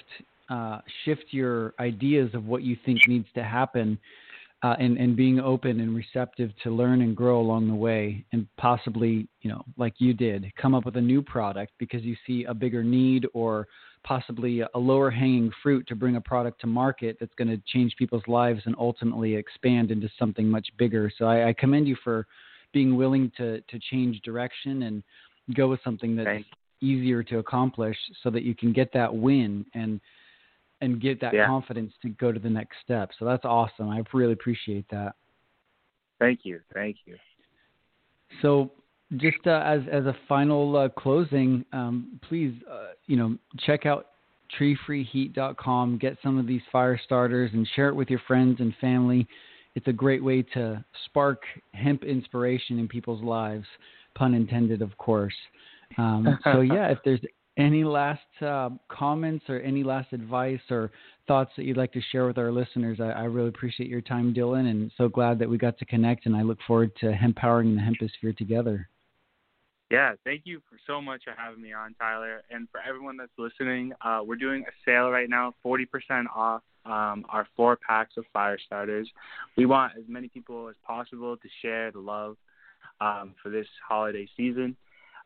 uh, 0.50 0.80
shift 1.04 1.24
your 1.30 1.74
ideas 1.80 2.30
of 2.34 2.44
what 2.44 2.62
you 2.62 2.76
think 2.84 3.00
needs 3.08 3.26
to 3.34 3.42
happen 3.42 3.98
uh, 4.62 4.74
and, 4.78 4.96
and 4.96 5.16
being 5.16 5.38
open 5.38 5.80
and 5.80 5.94
receptive 5.94 6.50
to 6.62 6.70
learn 6.70 7.02
and 7.02 7.14
grow 7.14 7.40
along 7.40 7.68
the 7.68 7.74
way 7.74 8.24
and 8.32 8.46
possibly, 8.56 9.28
you 9.42 9.50
know, 9.50 9.62
like 9.76 9.94
you 9.98 10.14
did, 10.14 10.50
come 10.60 10.74
up 10.74 10.84
with 10.84 10.96
a 10.96 11.00
new 11.00 11.20
product 11.20 11.72
because 11.78 12.02
you 12.02 12.16
see 12.26 12.44
a 12.44 12.54
bigger 12.54 12.82
need 12.82 13.26
or 13.34 13.68
possibly 14.02 14.60
a 14.60 14.78
lower 14.78 15.10
hanging 15.10 15.50
fruit 15.62 15.86
to 15.86 15.94
bring 15.94 16.16
a 16.16 16.20
product 16.20 16.60
to 16.60 16.66
market 16.66 17.16
that's 17.20 17.34
going 17.34 17.48
to 17.48 17.60
change 17.66 17.94
people's 17.98 18.22
lives 18.28 18.62
and 18.64 18.74
ultimately 18.78 19.34
expand 19.34 19.90
into 19.90 20.08
something 20.18 20.48
much 20.48 20.68
bigger. 20.78 21.12
So 21.18 21.26
I, 21.26 21.48
I 21.48 21.52
commend 21.52 21.86
you 21.86 21.96
for 22.02 22.26
being 22.72 22.96
willing 22.96 23.30
to, 23.36 23.60
to 23.60 23.78
change 23.90 24.20
direction 24.22 24.84
and 24.84 25.02
go 25.54 25.68
with 25.68 25.80
something 25.84 26.16
that's 26.16 26.44
easier 26.80 27.22
to 27.24 27.38
accomplish 27.38 27.96
so 28.22 28.30
that 28.30 28.42
you 28.42 28.54
can 28.54 28.72
get 28.72 28.92
that 28.94 29.14
win 29.14 29.66
and– 29.74 30.00
and 30.80 31.00
get 31.00 31.20
that 31.20 31.34
yeah. 31.34 31.46
confidence 31.46 31.92
to 32.02 32.10
go 32.10 32.32
to 32.32 32.38
the 32.38 32.50
next 32.50 32.76
step. 32.84 33.10
So 33.18 33.24
that's 33.24 33.44
awesome. 33.44 33.88
I 33.88 34.02
really 34.12 34.32
appreciate 34.32 34.86
that. 34.90 35.14
Thank 36.18 36.40
you. 36.44 36.60
Thank 36.74 36.96
you. 37.04 37.16
So 38.42 38.70
just 39.16 39.38
uh, 39.46 39.62
as 39.64 39.80
as 39.90 40.04
a 40.04 40.16
final 40.28 40.76
uh, 40.76 40.88
closing, 40.88 41.64
um, 41.72 42.20
please 42.28 42.54
uh, 42.70 42.88
you 43.06 43.16
know 43.16 43.36
check 43.64 43.86
out 43.86 44.06
treefreeheat.com. 44.58 45.98
Get 45.98 46.16
some 46.22 46.38
of 46.38 46.46
these 46.46 46.62
fire 46.70 47.00
starters 47.04 47.50
and 47.52 47.68
share 47.74 47.88
it 47.88 47.94
with 47.94 48.10
your 48.10 48.20
friends 48.26 48.60
and 48.60 48.74
family. 48.80 49.26
It's 49.74 49.86
a 49.88 49.92
great 49.92 50.24
way 50.24 50.42
to 50.54 50.84
spark 51.04 51.42
hemp 51.74 52.02
inspiration 52.02 52.78
in 52.78 52.88
people's 52.88 53.22
lives, 53.22 53.66
pun 54.14 54.34
intended, 54.34 54.80
of 54.80 54.96
course. 54.96 55.34
Um, 55.98 56.38
so 56.44 56.60
yeah, 56.62 56.88
if 56.88 56.98
there's 57.04 57.20
any 57.56 57.84
last 57.84 58.20
uh, 58.42 58.70
comments 58.88 59.44
or 59.48 59.60
any 59.60 59.82
last 59.82 60.12
advice 60.12 60.60
or 60.70 60.90
thoughts 61.26 61.50
that 61.56 61.64
you'd 61.64 61.76
like 61.76 61.92
to 61.92 62.00
share 62.12 62.26
with 62.26 62.38
our 62.38 62.52
listeners? 62.52 62.98
I, 63.00 63.10
I, 63.10 63.24
really 63.24 63.48
appreciate 63.48 63.88
your 63.88 64.02
time, 64.02 64.34
Dylan, 64.34 64.70
and 64.70 64.92
so 64.96 65.08
glad 65.08 65.38
that 65.38 65.48
we 65.48 65.56
got 65.56 65.78
to 65.78 65.84
connect. 65.86 66.26
And 66.26 66.36
I 66.36 66.42
look 66.42 66.58
forward 66.66 66.92
to 67.00 67.16
empowering 67.22 67.74
the 67.74 67.80
hemposphere 67.80 68.36
together. 68.36 68.88
Yeah, 69.90 70.14
thank 70.24 70.42
you 70.44 70.60
for 70.68 70.78
so 70.86 71.00
much 71.00 71.22
for 71.24 71.34
having 71.36 71.62
me 71.62 71.72
on, 71.72 71.94
Tyler. 71.94 72.42
And 72.50 72.68
for 72.70 72.80
everyone 72.86 73.16
that's 73.16 73.30
listening, 73.38 73.92
uh, 74.02 74.20
we're 74.24 74.36
doing 74.36 74.64
a 74.64 74.72
sale 74.84 75.10
right 75.10 75.30
now, 75.30 75.54
40% 75.64 75.86
off 76.34 76.62
um, 76.84 77.24
our 77.28 77.46
four 77.56 77.76
packs 77.76 78.16
of 78.16 78.24
fire 78.32 78.58
starters. 78.64 79.08
We 79.56 79.66
want 79.66 79.92
as 79.96 80.04
many 80.08 80.28
people 80.28 80.68
as 80.68 80.74
possible 80.84 81.36
to 81.36 81.48
share 81.62 81.92
the 81.92 82.00
love 82.00 82.36
um, 83.00 83.34
for 83.42 83.48
this 83.48 83.66
holiday 83.88 84.28
season. 84.36 84.76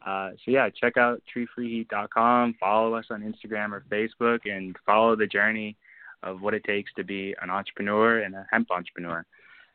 Uh, 0.06 0.30
so 0.44 0.50
yeah, 0.50 0.68
check 0.70 0.96
out 0.96 1.22
treefreeheat.com. 1.34 2.54
Follow 2.58 2.94
us 2.94 3.06
on 3.10 3.22
Instagram 3.22 3.72
or 3.72 3.84
Facebook, 3.90 4.40
and 4.44 4.76
follow 4.86 5.14
the 5.16 5.26
journey 5.26 5.76
of 6.22 6.40
what 6.42 6.54
it 6.54 6.64
takes 6.64 6.92
to 6.94 7.04
be 7.04 7.34
an 7.42 7.50
entrepreneur 7.50 8.20
and 8.20 8.34
a 8.34 8.46
hemp 8.50 8.70
entrepreneur. 8.70 9.24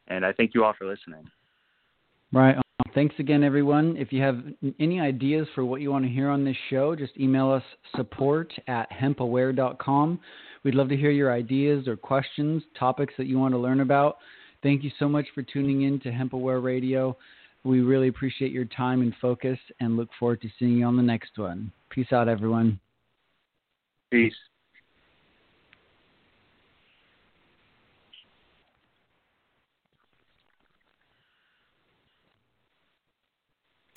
And 0.07 0.25
I 0.25 0.33
thank 0.33 0.53
you 0.53 0.63
all 0.63 0.73
for 0.77 0.87
listening. 0.87 1.27
Right. 2.31 2.57
Thanks 2.93 3.15
again, 3.19 3.43
everyone. 3.43 3.97
If 3.97 4.13
you 4.13 4.21
have 4.21 4.41
any 4.79 4.99
ideas 4.99 5.47
for 5.53 5.65
what 5.65 5.81
you 5.81 5.91
want 5.91 6.05
to 6.05 6.11
hear 6.11 6.29
on 6.29 6.45
this 6.45 6.55
show, 6.69 6.95
just 6.95 7.17
email 7.17 7.51
us 7.51 7.63
support 7.95 8.53
at 8.67 8.89
hempaware.com. 8.91 10.19
We'd 10.63 10.75
love 10.75 10.89
to 10.89 10.97
hear 10.97 11.11
your 11.11 11.31
ideas 11.31 11.87
or 11.87 11.95
questions, 11.95 12.63
topics 12.77 13.13
that 13.17 13.27
you 13.27 13.37
want 13.37 13.53
to 13.53 13.57
learn 13.57 13.81
about. 13.81 14.17
Thank 14.63 14.83
you 14.83 14.91
so 14.97 15.07
much 15.07 15.27
for 15.35 15.43
tuning 15.43 15.83
in 15.83 15.99
to 16.01 16.09
HempAware 16.09 16.63
Radio. 16.63 17.17
We 17.65 17.81
really 17.81 18.09
appreciate 18.09 18.51
your 18.51 18.65
time 18.65 19.01
and 19.01 19.13
focus 19.19 19.57
and 19.79 19.97
look 19.97 20.09
forward 20.19 20.39
to 20.41 20.49
seeing 20.59 20.77
you 20.77 20.85
on 20.85 20.95
the 20.95 21.03
next 21.03 21.37
one. 21.37 21.71
Peace 21.89 22.11
out, 22.11 22.29
everyone. 22.29 22.79
Peace. 24.11 24.35